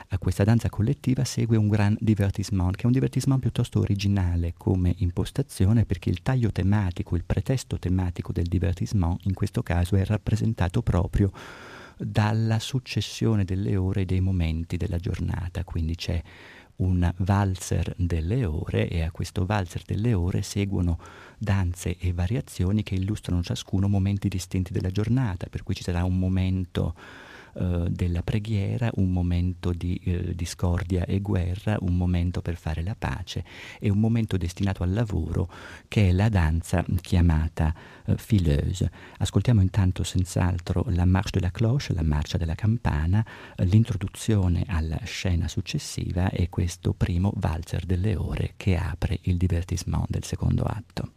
A 0.08 0.18
questa 0.18 0.42
danza 0.42 0.68
collettiva 0.68 1.22
segue 1.22 1.56
un 1.56 1.68
gran 1.68 1.96
divertissement, 2.00 2.74
che 2.74 2.82
è 2.82 2.86
un 2.86 2.92
divertissement 2.92 3.40
piuttosto 3.40 3.78
originale 3.78 4.54
come 4.56 4.94
impostazione 4.98 5.84
perché 5.84 6.10
il 6.10 6.22
taglio 6.22 6.50
tematico, 6.50 7.14
il 7.14 7.24
pretesto 7.24 7.78
tematico 7.78 8.32
del 8.32 8.46
divertissement 8.46 9.24
in 9.26 9.34
questo 9.34 9.62
caso 9.62 9.94
è 9.94 10.04
rappresentato 10.04 10.82
proprio 10.82 11.30
dalla 11.98 12.58
successione 12.58 13.44
delle 13.44 13.76
ore 13.76 14.02
e 14.02 14.04
dei 14.04 14.20
momenti 14.20 14.76
della 14.76 14.98
giornata, 14.98 15.64
quindi 15.64 15.94
c'è 15.94 16.22
un 16.76 17.12
valzer 17.18 17.92
delle 17.96 18.44
ore 18.44 18.88
e 18.88 19.02
a 19.02 19.10
questo 19.10 19.44
valzer 19.44 19.82
delle 19.84 20.14
ore 20.14 20.42
seguono 20.42 20.98
danze 21.36 21.96
e 21.98 22.12
variazioni 22.12 22.82
che 22.82 22.94
illustrano 22.94 23.42
ciascuno 23.42 23.88
momenti 23.88 24.28
distinti 24.28 24.72
della 24.72 24.90
giornata, 24.90 25.48
per 25.48 25.62
cui 25.62 25.74
ci 25.74 25.82
sarà 25.82 26.04
un 26.04 26.18
momento 26.18 26.94
eh, 27.58 27.86
della 27.90 28.22
preghiera, 28.22 28.90
un 28.94 29.10
momento 29.10 29.72
di 29.72 30.00
eh, 30.04 30.34
discordia 30.34 31.04
e 31.04 31.20
guerra, 31.20 31.76
un 31.80 31.96
momento 31.96 32.40
per 32.40 32.56
fare 32.56 32.82
la 32.82 32.94
pace 32.96 33.44
e 33.80 33.90
un 33.90 33.98
momento 33.98 34.36
destinato 34.36 34.84
al 34.84 34.92
lavoro 34.92 35.50
che 35.88 36.08
è 36.08 36.12
la 36.12 36.28
danza 36.28 36.84
chiamata 37.00 37.74
eh, 38.04 38.16
fileuse. 38.16 38.90
Ascoltiamo 39.18 39.60
intanto 39.60 40.04
senz'altro 40.04 40.84
la 40.90 41.04
marche 41.04 41.40
de 41.40 41.40
la 41.40 41.50
cloche, 41.50 41.94
la 41.94 42.02
marcia 42.02 42.38
della 42.38 42.54
campana, 42.54 43.26
eh, 43.56 43.64
l'introduzione 43.64 44.64
alla 44.68 45.00
scena 45.02 45.48
successiva 45.48 46.30
e 46.30 46.48
questo 46.48 46.92
primo 46.92 47.32
valzer 47.36 47.84
delle 47.86 48.14
ore 48.14 48.54
che 48.56 48.76
apre 48.76 49.18
il 49.22 49.36
divertissement 49.36 50.06
del 50.08 50.22
secondo 50.24 50.62
atto. 50.62 51.12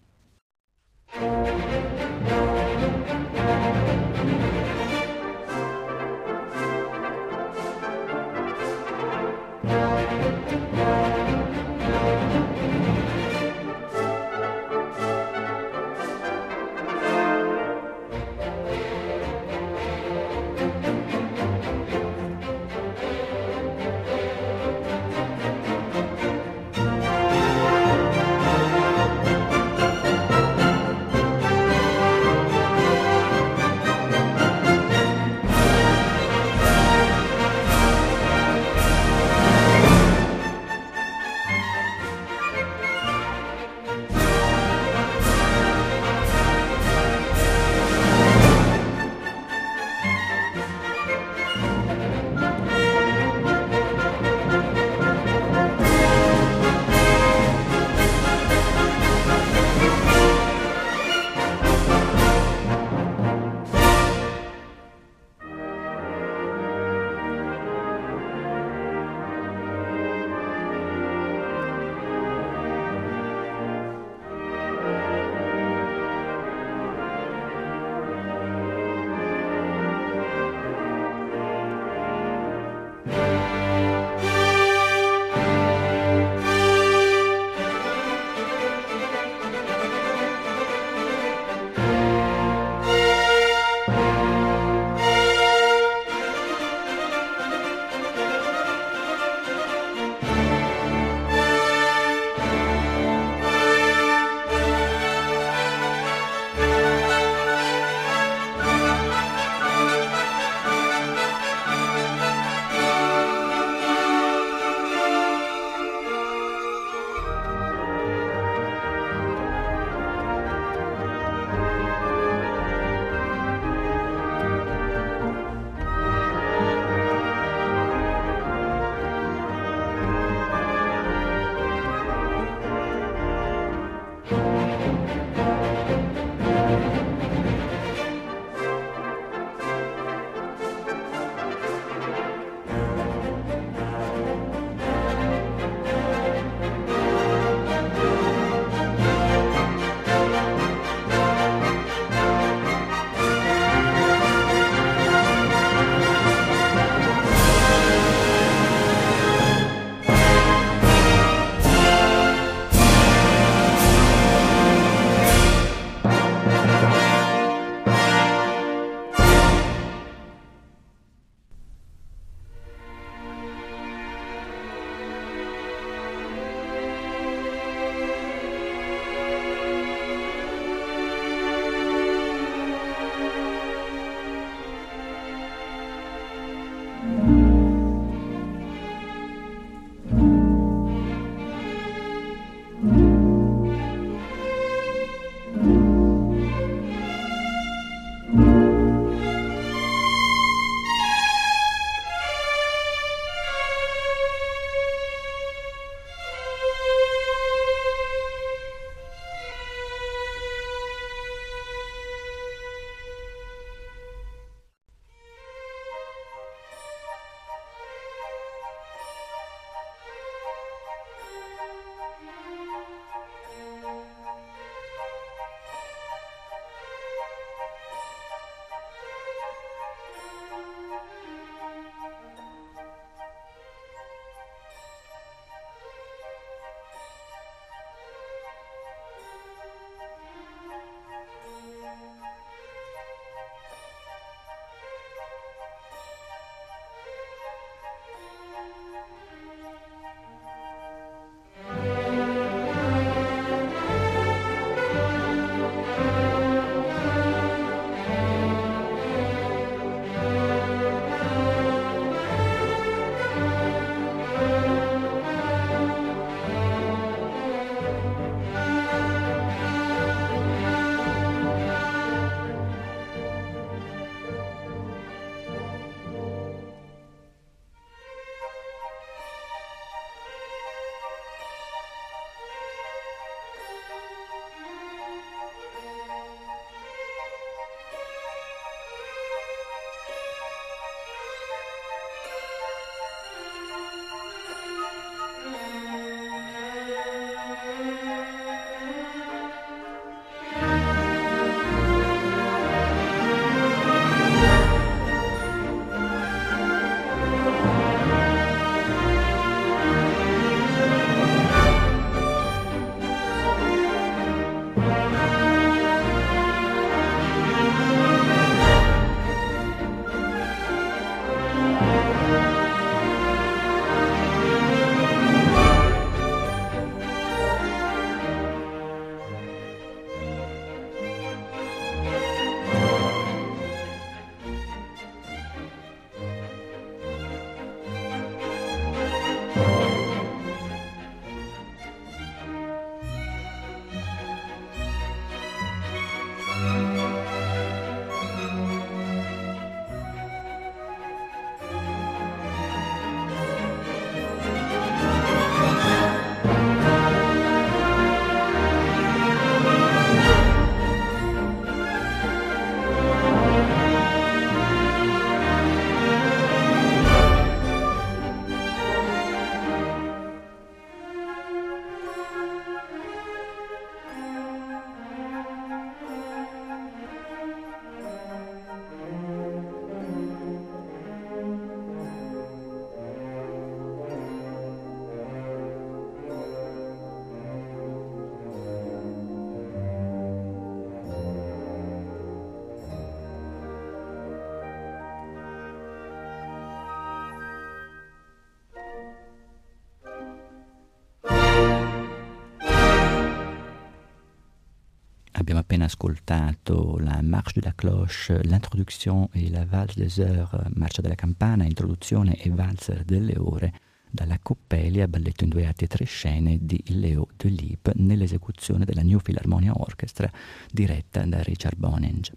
Appena 405.71 405.85
ascoltato 405.85 406.97
la 406.99 407.21
Marche 407.21 407.61
de 407.61 407.67
la 407.67 407.73
Cloche, 407.73 408.43
l'introduzione 408.43 409.29
e 409.31 409.49
la 409.49 409.65
Valse 409.65 410.01
des 410.01 410.17
Heures, 410.17 410.69
Marcia 410.73 411.01
della 411.01 411.15
Campana, 411.15 411.63
introduzione 411.63 412.35
e 412.35 412.49
Valzer 412.49 413.05
delle 413.05 413.37
Ore, 413.37 413.73
dalla 414.09 414.37
Coppelia, 414.41 415.07
balletto 415.07 415.45
in 415.45 415.49
due 415.49 415.65
atti 415.65 415.85
e 415.85 415.87
tre 415.87 416.03
scene 416.03 416.57
di 416.59 416.83
Leo 416.87 417.25
Delibes 417.37 417.93
nell'esecuzione 417.95 418.83
della 418.83 419.01
New 419.01 419.19
Philharmonia 419.19 419.71
Orchestra 419.73 420.29
diretta 420.69 421.23
da 421.23 421.41
Richard 421.41 421.77
Bonenge 421.77 422.33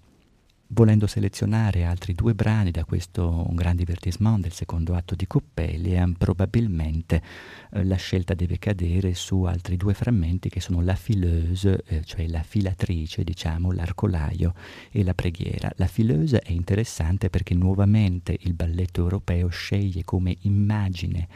volendo 0.69 1.07
selezionare 1.07 1.85
altri 1.85 2.15
due 2.15 2.35
brani 2.35 2.71
da 2.71 2.85
questo 2.85 3.45
un 3.49 3.55
gran 3.55 3.77
divertissement 3.77 4.41
del 4.41 4.53
secondo 4.53 4.95
atto 4.95 5.15
di 5.15 5.27
Coppelia, 5.27 6.11
probabilmente 6.17 7.23
eh, 7.71 7.85
la 7.85 7.97
scelta 7.97 8.35
deve 8.35 8.59
cadere 8.59 9.15
su 9.15 9.43
altri 9.43 9.77
due 9.77 9.95
frammenti 9.95 10.49
che 10.49 10.61
sono 10.61 10.81
la 10.81 10.95
fileuse, 10.95 11.83
eh, 11.87 12.05
cioè 12.05 12.27
la 12.29 12.43
filatrice, 12.43 13.25
diciamo, 13.25 13.73
l'arcolaio 13.73 14.55
e 14.91 15.05
la 15.05 15.15
preghiera. 15.15 15.71
La 15.77 15.87
fileuse 15.87 16.41
è 16.41 16.51
interessante 16.51 17.31
perché 17.31 17.55
nuovamente 17.55 18.37
il 18.41 18.55
balletto 18.55 19.03
europeo 19.03 19.49
sceglie 19.49 20.03
come 20.05 20.37
immagine 20.41 21.29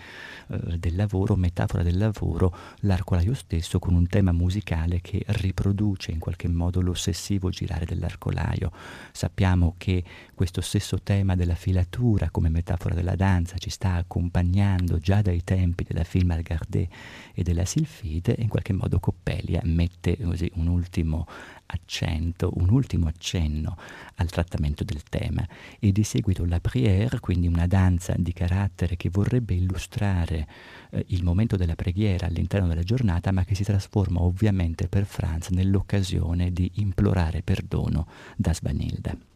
eh, 0.49 0.79
del 0.79 0.97
lavoro, 0.97 1.37
metafora 1.37 1.83
del 1.83 1.99
lavoro, 1.99 2.55
l'arcolaio 2.81 3.35
stesso 3.35 3.79
con 3.79 3.95
un 3.95 4.07
tema 4.07 4.33
musicale 4.33 5.01
che 5.01 5.23
riproduce 5.27 6.11
in 6.11 6.19
qualche 6.19 6.49
modo 6.49 6.81
l'ossessivo 6.81 7.51
girare 7.51 7.85
dell'arcolaio. 7.85 8.73
Sappiamo 9.19 9.75
che 9.79 10.05
questo 10.33 10.61
stesso 10.61 11.01
tema 11.03 11.35
della 11.35 11.57
filatura 11.57 12.31
come 12.31 12.51
metafora 12.51 12.95
della 12.95 13.17
danza 13.17 13.59
ci 13.59 13.69
sta 13.69 13.95
accompagnando 13.95 14.99
già 14.99 15.23
dai 15.23 15.43
tempi 15.43 15.83
della 15.83 16.05
film 16.05 16.31
Algardé 16.31 16.89
e 17.35 17.43
della 17.43 17.65
Silfide 17.65 18.37
e 18.37 18.43
in 18.43 18.49
qualche 18.49 18.73
modo 18.73 19.01
Coppelia 19.01 19.61
mette 19.65 20.17
così 20.23 20.49
un 20.55 20.69
ultimo 20.69 21.27
accento, 21.71 22.51
un 22.55 22.71
ultimo 22.71 23.07
accenno 23.07 23.77
al 24.17 24.29
trattamento 24.29 24.85
del 24.85 25.03
tema 25.05 25.47
e 25.79 25.93
di 25.93 26.03
seguito 26.03 26.45
la 26.45 26.61
prière, 26.61 27.21
quindi 27.21 27.47
una 27.47 27.67
danza 27.67 28.15
di 28.17 28.33
carattere 28.33 28.97
che 28.97 29.11
vorrebbe 29.11 29.55
illustrare 29.55 30.47
eh, 30.91 31.05
il 31.09 31.23
momento 31.23 31.57
della 31.57 31.75
preghiera 31.75 32.27
all'interno 32.27 32.69
della 32.69 32.83
giornata, 32.83 33.33
ma 33.33 33.45
che 33.45 33.55
si 33.55 33.65
trasforma 33.65 34.23
ovviamente 34.23 34.89
per 34.89 35.05
Franz 35.05 35.49
nell'occasione 35.49 36.53
di 36.53 36.71
implorare 36.75 37.43
perdono 37.43 38.07
da 38.37 38.55
Svanilda. 38.55 39.28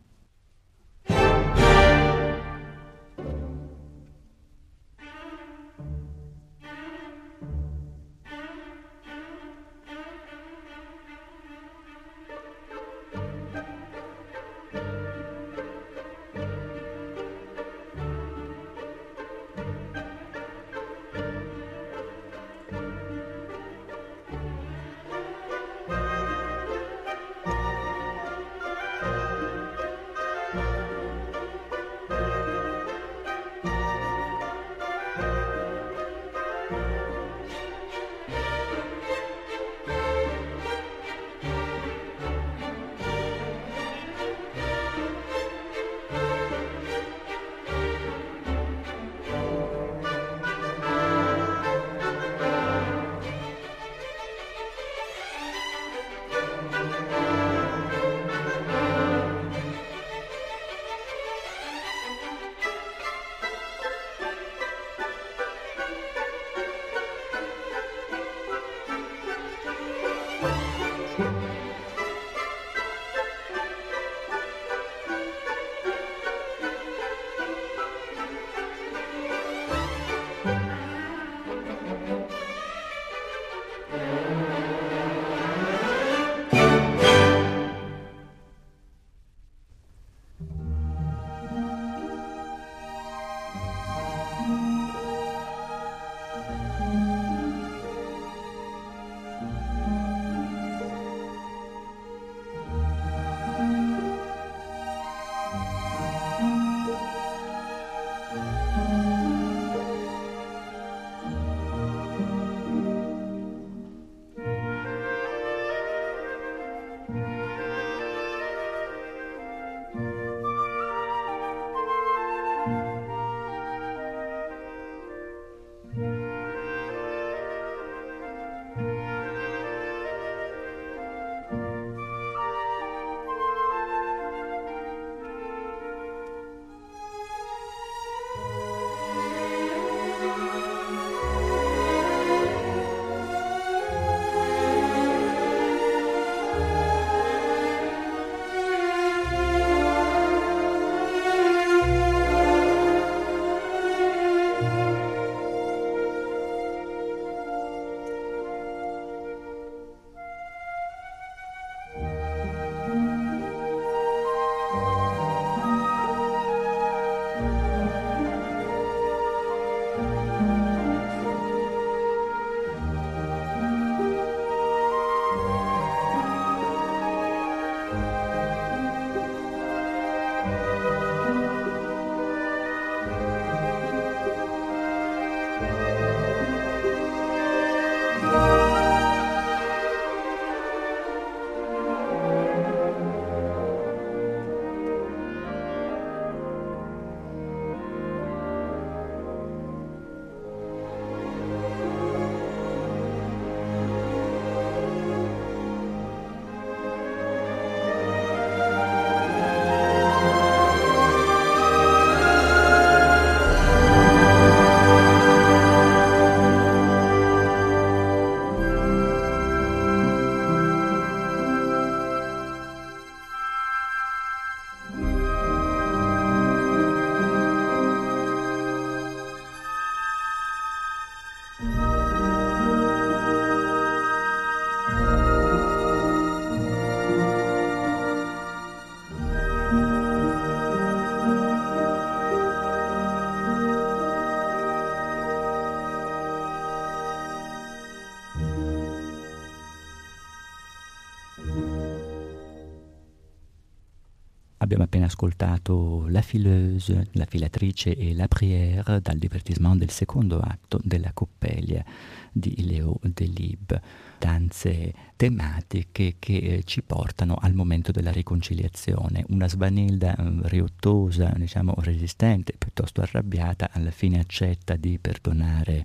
Abbiamo 254.72 254.88
appena 254.88 255.04
ascoltato 255.04 256.06
La 256.08 256.22
fileuse, 256.22 257.08
la 257.12 257.26
filatrice 257.26 257.94
e 257.94 258.14
la 258.14 258.26
prière 258.26 259.02
dal 259.02 259.18
divertissement 259.18 259.76
del 259.76 259.90
secondo 259.90 260.40
atto 260.40 260.80
della 260.82 261.10
Coppelia 261.12 261.84
di 262.32 262.54
Leo 262.66 262.96
Delibes 263.02 263.78
danze 264.18 264.94
tematiche 265.14 266.16
che 266.18 266.36
eh, 266.36 266.62
ci 266.64 266.80
portano 266.80 267.36
al 267.38 267.52
momento 267.52 267.92
della 267.92 268.12
riconciliazione. 268.12 269.26
Una 269.28 269.46
Svanilda 269.46 270.16
eh, 270.16 270.30
riottosa, 270.44 271.34
diciamo 271.36 271.74
resistente, 271.80 272.54
piuttosto 272.56 273.02
arrabbiata, 273.02 273.68
alla 273.72 273.90
fine 273.90 274.20
accetta 274.20 274.76
di 274.76 274.98
perdonare 274.98 275.84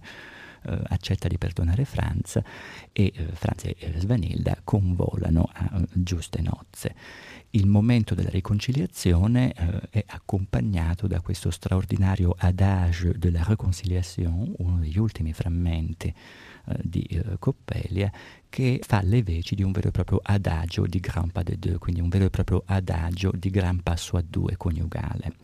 eh, 0.67 0.79
accetta 0.89 1.27
di 1.27 1.37
perdonare 1.37 1.85
Franz 1.85 2.35
e 2.35 2.43
eh, 2.93 3.11
Franz 3.31 3.63
e 3.65 3.93
Svanilda 3.97 4.57
convolano 4.63 5.49
a 5.53 5.69
uh, 5.77 5.85
giuste 5.93 6.41
nozze. 6.41 6.95
Il 7.51 7.65
momento 7.65 8.13
della 8.13 8.29
riconciliazione 8.29 9.53
eh, 9.53 9.79
è 9.89 10.03
accompagnato 10.05 11.07
da 11.07 11.21
questo 11.21 11.49
straordinario 11.49 12.35
adage 12.37 13.17
de 13.17 13.31
la 13.31 13.43
réconciliation, 13.43 14.53
uno 14.57 14.79
degli 14.79 14.97
ultimi 14.99 15.31
frammenti 15.31 16.07
eh, 16.07 16.75
di 16.83 17.03
eh, 17.03 17.37
Coppelia, 17.39 18.11
che 18.49 18.79
fa 18.81 19.01
le 19.01 19.23
veci 19.23 19.55
di 19.55 19.63
un 19.63 19.71
vero 19.71 19.89
e 19.89 19.91
proprio 19.91 20.19
adagio 20.23 20.85
di 20.85 20.99
grand 20.99 21.31
pas 21.31 21.43
de 21.43 21.57
deux, 21.57 21.77
quindi 21.77 22.01
un 22.01 22.09
vero 22.09 22.25
e 22.25 22.29
proprio 22.29 22.63
adagio 22.65 23.31
di 23.33 23.49
gran 23.49 23.81
passo 23.83 24.17
a 24.17 24.23
due 24.27 24.57
coniugale. 24.57 25.35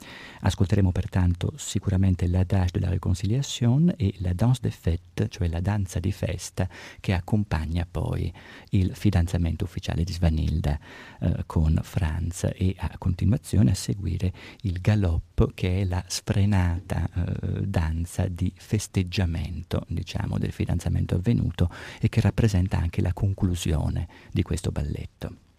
Ascolteremo 0.42 0.92
pertanto 0.92 1.54
sicuramente 1.56 2.28
l'adage 2.28 2.72
de 2.74 2.80
la 2.80 2.90
réconciliation 2.90 3.94
e 3.98 4.14
la 4.18 4.34
danse 4.34 4.60
de 4.62 4.70
fête, 4.70 5.28
cioè 5.30 5.48
la 5.48 5.60
danza 5.60 6.00
di 6.00 6.12
festa 6.12 6.68
che 7.00 7.14
accompagna 7.14 7.86
poi 7.90 8.32
il 8.70 8.96
fidanzamento 8.96 9.64
ufficiale 9.64 10.04
di 10.04 10.12
Svanilda 10.12 10.80
eh, 11.20 11.44
con 11.46 11.80
Franz 11.94 12.50
e 12.56 12.74
a 12.76 12.98
continuazione 12.98 13.70
a 13.70 13.76
seguire 13.76 14.34
il 14.62 14.82
galoppo 14.82 15.52
che 15.54 15.82
è 15.82 15.86
la 15.86 16.04
sfrenata 16.08 17.08
eh, 17.14 17.68
danza 17.68 18.28
di 18.28 18.52
festeggiamento, 18.56 19.86
diciamo, 19.88 20.40
del 20.40 20.52
fidanzamento 20.52 21.14
avvenuto 21.14 21.70
e 22.02 22.10
che 22.10 22.20
rappresenta 22.20 22.80
anche 22.80 23.02
la 23.04 23.14
conclusione 23.14 24.08
di 24.32 24.42
questo 24.42 24.72
balletto. 24.72 25.53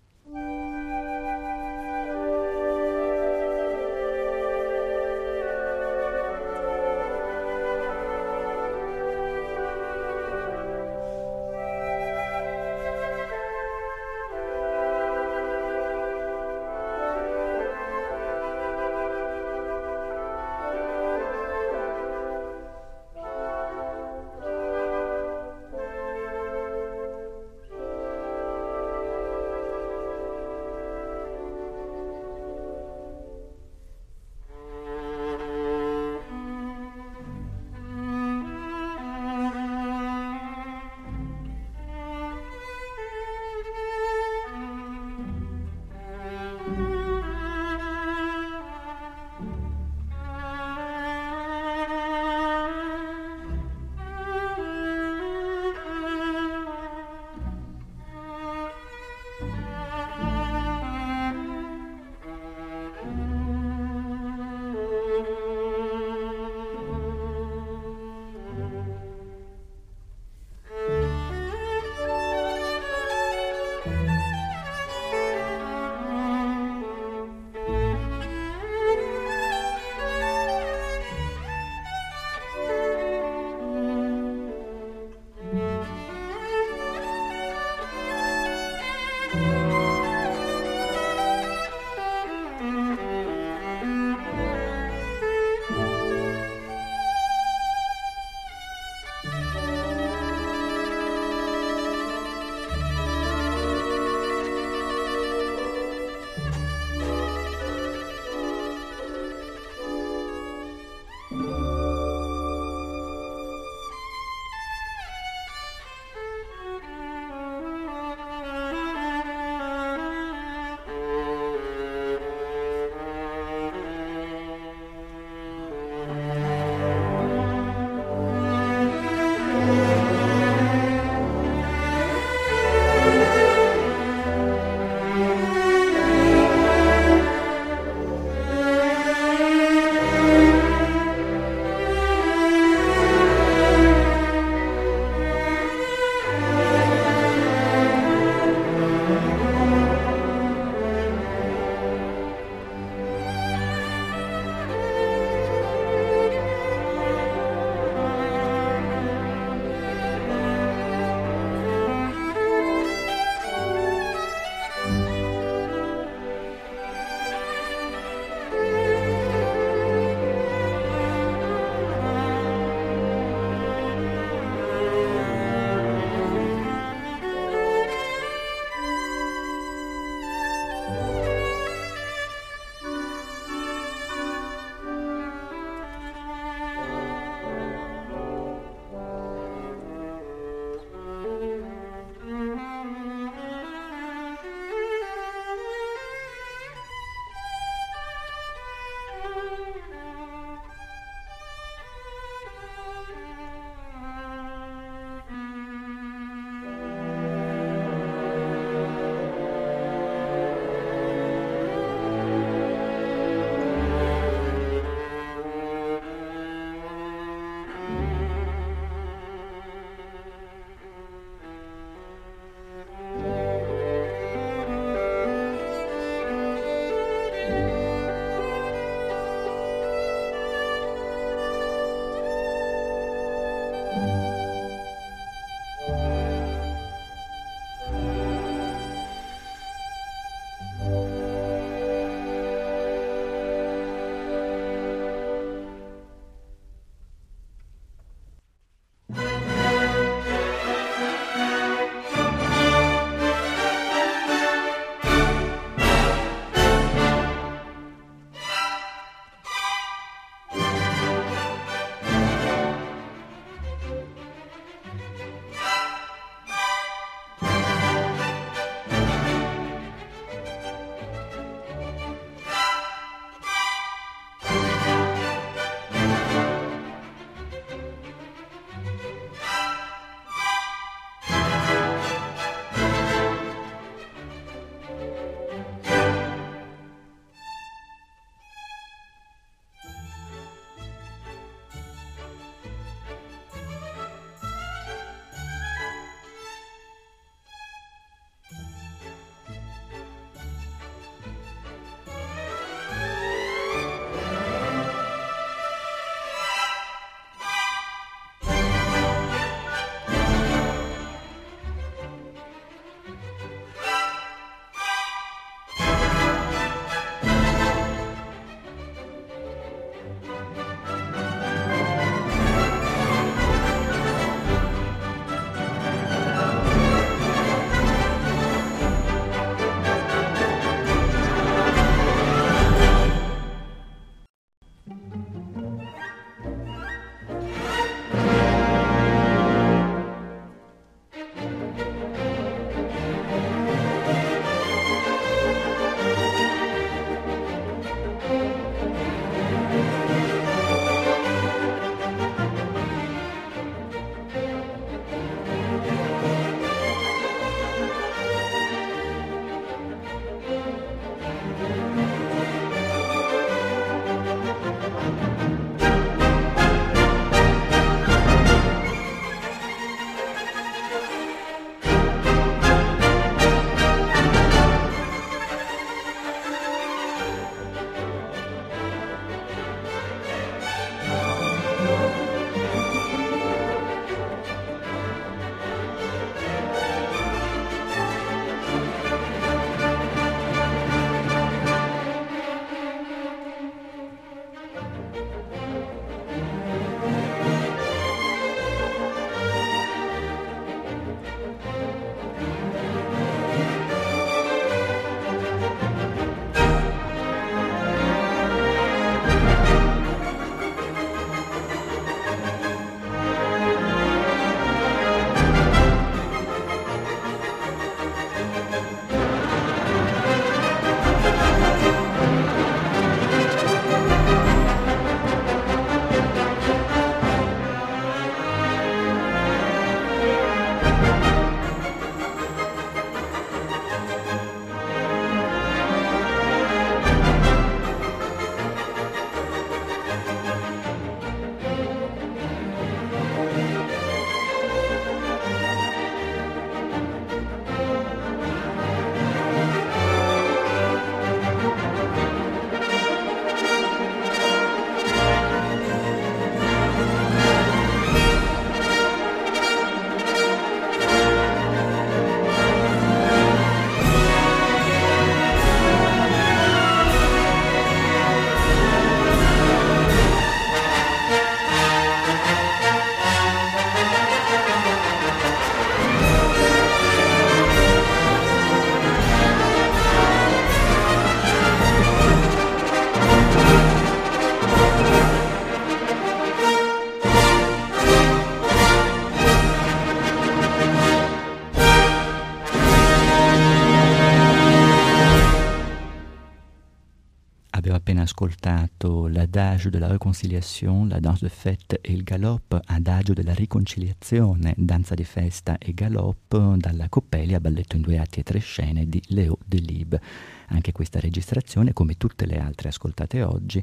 L'adagio 499.75 499.91
della 499.91 500.09
riconciliazione, 500.09 501.09
la 501.09 501.21
danse 501.21 501.46
de 501.46 501.51
fête 501.51 501.99
e 502.01 502.13
il 502.13 502.22
galop, 502.22 502.80
adagio 502.84 503.33
della 503.33 503.55
riconciliazione, 503.55 504.72
danza 504.76 505.14
di 505.14 505.25
festa 505.25 505.79
e 505.79 505.92
galop 505.92 506.76
dalla 506.76 507.09
Coppelia, 507.09 507.59
balletto 507.59 507.96
in 507.96 508.03
due 508.03 508.18
atti 508.18 508.38
e 508.38 508.42
tre 508.45 508.61
scene 508.61 509.09
di 509.09 509.21
Léo 509.29 509.59
Delibes. 509.67 510.21
Anche 510.68 510.92
questa 510.92 511.18
registrazione, 511.18 511.92
come 511.92 512.17
tutte 512.17 512.46
le 512.46 512.59
altre 512.59 512.91
ascoltate 512.91 513.42
oggi, 513.42 513.83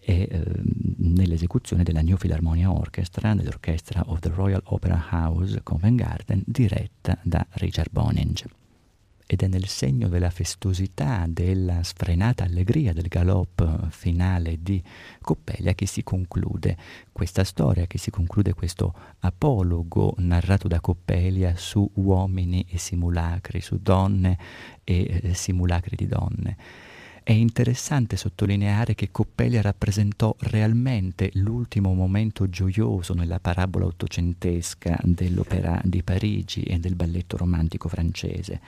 è 0.00 0.10
eh, 0.10 0.42
nell'esecuzione 0.96 1.82
della 1.82 2.00
New 2.00 2.16
Philharmonia 2.16 2.72
Orchestra, 2.72 3.34
dell'orchestra 3.34 4.04
of 4.06 4.20
the 4.20 4.30
Royal 4.30 4.62
Opera 4.64 5.08
House 5.10 5.60
Covent 5.62 6.00
Garden, 6.00 6.42
diretta 6.46 7.18
da 7.22 7.46
Richard 7.50 7.90
Boninge 7.90 8.46
ed 9.30 9.42
è 9.42 9.46
nel 9.46 9.66
segno 9.66 10.08
della 10.08 10.30
festosità, 10.30 11.26
della 11.28 11.82
sfrenata 11.82 12.44
allegria 12.44 12.94
del 12.94 13.08
galop 13.08 13.90
finale 13.90 14.56
di 14.62 14.82
Coppelia 15.20 15.74
che 15.74 15.84
si 15.84 16.02
conclude 16.02 16.78
questa 17.12 17.44
storia, 17.44 17.86
che 17.86 17.98
si 17.98 18.10
conclude 18.10 18.54
questo 18.54 18.94
apologo 19.18 20.14
narrato 20.16 20.66
da 20.66 20.80
Coppelia 20.80 21.56
su 21.56 21.86
uomini 21.96 22.64
e 22.70 22.78
simulacri, 22.78 23.60
su 23.60 23.78
donne 23.82 24.38
e 24.82 25.20
eh, 25.22 25.34
simulacri 25.34 25.94
di 25.94 26.06
donne. 26.06 26.56
È 27.22 27.32
interessante 27.32 28.16
sottolineare 28.16 28.94
che 28.94 29.10
Coppelia 29.10 29.60
rappresentò 29.60 30.34
realmente 30.38 31.28
l'ultimo 31.34 31.92
momento 31.92 32.48
gioioso 32.48 33.12
nella 33.12 33.38
parabola 33.38 33.84
ottocentesca 33.84 34.98
dell'opera 35.02 35.78
di 35.84 36.02
Parigi 36.02 36.62
e 36.62 36.78
del 36.78 36.94
balletto 36.94 37.36
romantico 37.36 37.90
francese. 37.90 38.62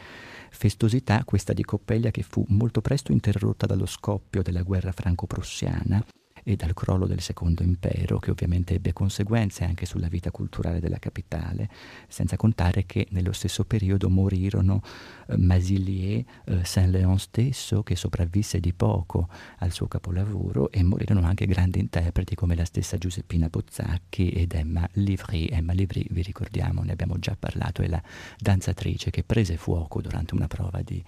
Festosità 0.50 1.24
questa 1.24 1.52
di 1.52 1.64
Coppelia 1.64 2.10
che 2.10 2.22
fu 2.22 2.44
molto 2.48 2.80
presto 2.80 3.12
interrotta 3.12 3.66
dallo 3.66 3.86
scoppio 3.86 4.42
della 4.42 4.62
guerra 4.62 4.92
franco-prussiana 4.92 6.04
e 6.44 6.56
dal 6.56 6.74
crollo 6.74 7.06
del 7.06 7.20
Secondo 7.20 7.62
Impero, 7.62 8.18
che 8.18 8.30
ovviamente 8.30 8.74
ebbe 8.74 8.92
conseguenze 8.92 9.64
anche 9.64 9.86
sulla 9.86 10.08
vita 10.08 10.30
culturale 10.30 10.80
della 10.80 10.98
capitale, 10.98 11.68
senza 12.08 12.36
contare 12.36 12.86
che 12.86 13.06
nello 13.10 13.32
stesso 13.32 13.64
periodo 13.64 14.08
morirono 14.08 14.82
eh, 15.26 15.36
Masillier, 15.36 16.24
eh, 16.44 16.64
Saint-Léon 16.64 17.18
stesso, 17.18 17.82
che 17.82 17.96
sopravvisse 17.96 18.60
di 18.60 18.72
poco 18.72 19.28
al 19.58 19.72
suo 19.72 19.88
capolavoro, 19.88 20.70
e 20.70 20.82
morirono 20.82 21.26
anche 21.26 21.46
grandi 21.46 21.78
interpreti 21.78 22.34
come 22.34 22.54
la 22.54 22.64
stessa 22.64 22.98
Giuseppina 22.98 23.48
Pozzacchi 23.48 24.30
ed 24.30 24.54
Emma 24.54 24.88
Livry. 24.92 25.46
Emma 25.46 25.72
Livry, 25.72 26.06
vi 26.10 26.22
ricordiamo, 26.22 26.82
ne 26.82 26.92
abbiamo 26.92 27.18
già 27.18 27.36
parlato, 27.38 27.82
è 27.82 27.88
la 27.88 28.02
danzatrice 28.38 29.10
che 29.10 29.22
prese 29.24 29.56
fuoco 29.56 30.00
durante 30.00 30.34
una 30.34 30.46
prova 30.46 30.80
di 30.82 31.02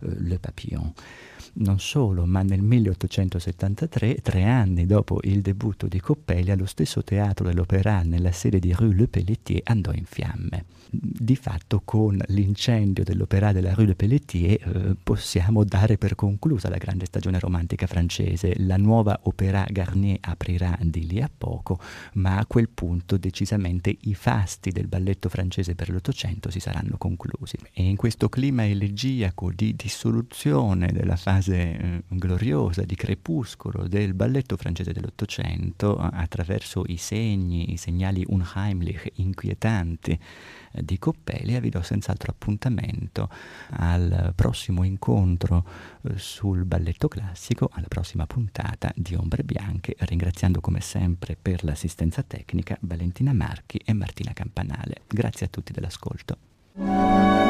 Le 0.00 0.38
Papillon. 0.38 0.92
Non 1.58 1.80
solo, 1.80 2.26
ma 2.26 2.42
nel 2.42 2.60
1873, 2.60 4.16
tre 4.16 4.44
anni 4.44 4.84
dopo 4.84 5.20
il 5.22 5.40
debutto 5.40 5.86
di 5.86 6.00
Coppelia, 6.00 6.54
lo 6.54 6.66
stesso 6.66 7.02
teatro 7.02 7.46
dell'Opéra 7.46 8.02
nella 8.02 8.32
sede 8.32 8.58
di 8.58 8.74
Rue 8.74 8.94
Le 8.94 9.08
Pelletier 9.08 9.62
andò 9.64 9.90
in 9.92 10.04
fiamme. 10.04 10.66
Di 10.90 11.34
fatto 11.34 11.80
con 11.82 12.18
l'incendio 12.26 13.04
dell'Opéra 13.04 13.52
della 13.52 13.72
Rue 13.72 13.86
Le 13.86 13.94
Pelletier 13.94 14.60
eh, 14.60 14.96
possiamo 15.02 15.64
dare 15.64 15.96
per 15.96 16.14
conclusa 16.14 16.68
la 16.68 16.76
grande 16.76 17.06
stagione 17.06 17.38
romantica 17.38 17.86
francese. 17.86 18.54
La 18.58 18.76
nuova 18.76 19.18
Opéra 19.22 19.64
Garnier 19.66 20.18
aprirà 20.20 20.78
di 20.82 21.06
lì 21.06 21.22
a 21.22 21.30
poco, 21.34 21.80
ma 22.14 22.36
a 22.36 22.44
quel 22.44 22.68
punto 22.68 23.16
decisamente 23.16 23.96
i 24.02 24.14
fasti 24.14 24.72
del 24.72 24.88
balletto 24.88 25.30
francese 25.30 25.74
per 25.74 25.88
l'Ottocento 25.88 26.50
si 26.50 26.60
saranno 26.60 26.98
conclusi. 26.98 27.56
E 27.72 27.82
in 27.82 27.96
questo 27.96 28.28
clima 28.28 28.66
elegiaco 28.66 29.50
di 29.50 29.74
dissoluzione 29.86 30.90
della 30.90 31.14
fase 31.14 31.54
eh, 31.54 32.02
gloriosa 32.08 32.82
di 32.82 32.96
crepuscolo 32.96 33.86
del 33.86 34.14
balletto 34.14 34.56
francese 34.56 34.92
dell'Ottocento 34.92 35.96
attraverso 35.96 36.82
i 36.88 36.96
segni, 36.96 37.72
i 37.72 37.76
segnali 37.76 38.24
unheimlich, 38.26 39.12
inquietanti 39.14 40.18
eh, 40.72 40.84
di 40.84 40.98
Coppelia, 40.98 41.60
vi 41.60 41.70
do 41.70 41.82
senz'altro 41.82 42.32
appuntamento 42.32 43.28
al 43.70 44.32
prossimo 44.34 44.82
incontro 44.82 45.64
eh, 46.02 46.18
sul 46.18 46.64
balletto 46.64 47.06
classico, 47.06 47.70
alla 47.72 47.86
prossima 47.86 48.26
puntata 48.26 48.92
di 48.96 49.14
Ombre 49.14 49.44
Bianche, 49.44 49.94
ringraziando 50.00 50.60
come 50.60 50.80
sempre 50.80 51.38
per 51.40 51.62
l'assistenza 51.62 52.24
tecnica 52.24 52.76
Valentina 52.80 53.32
Marchi 53.32 53.80
e 53.84 53.92
Martina 53.92 54.32
Campanale. 54.32 55.02
Grazie 55.06 55.46
a 55.46 55.48
tutti 55.48 55.72
dell'ascolto. 55.72 57.45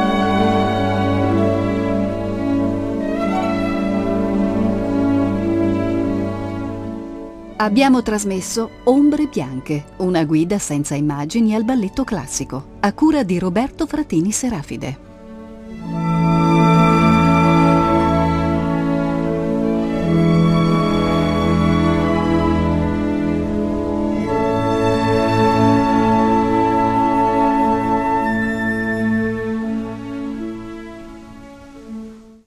Abbiamo 7.59 8.03
trasmesso 8.03 8.69
Ombre 8.85 9.29
Bianche, 9.29 9.85
una 9.99 10.25
guida 10.25 10.59
senza 10.59 10.95
immagini 10.95 11.55
al 11.55 11.65
balletto 11.65 12.05
classico, 12.05 12.77
a 12.81 12.93
cura 12.93 13.23
di 13.23 13.39
Roberto 13.39 13.87
Fratini 13.87 14.31
Serafide. 14.31 16.46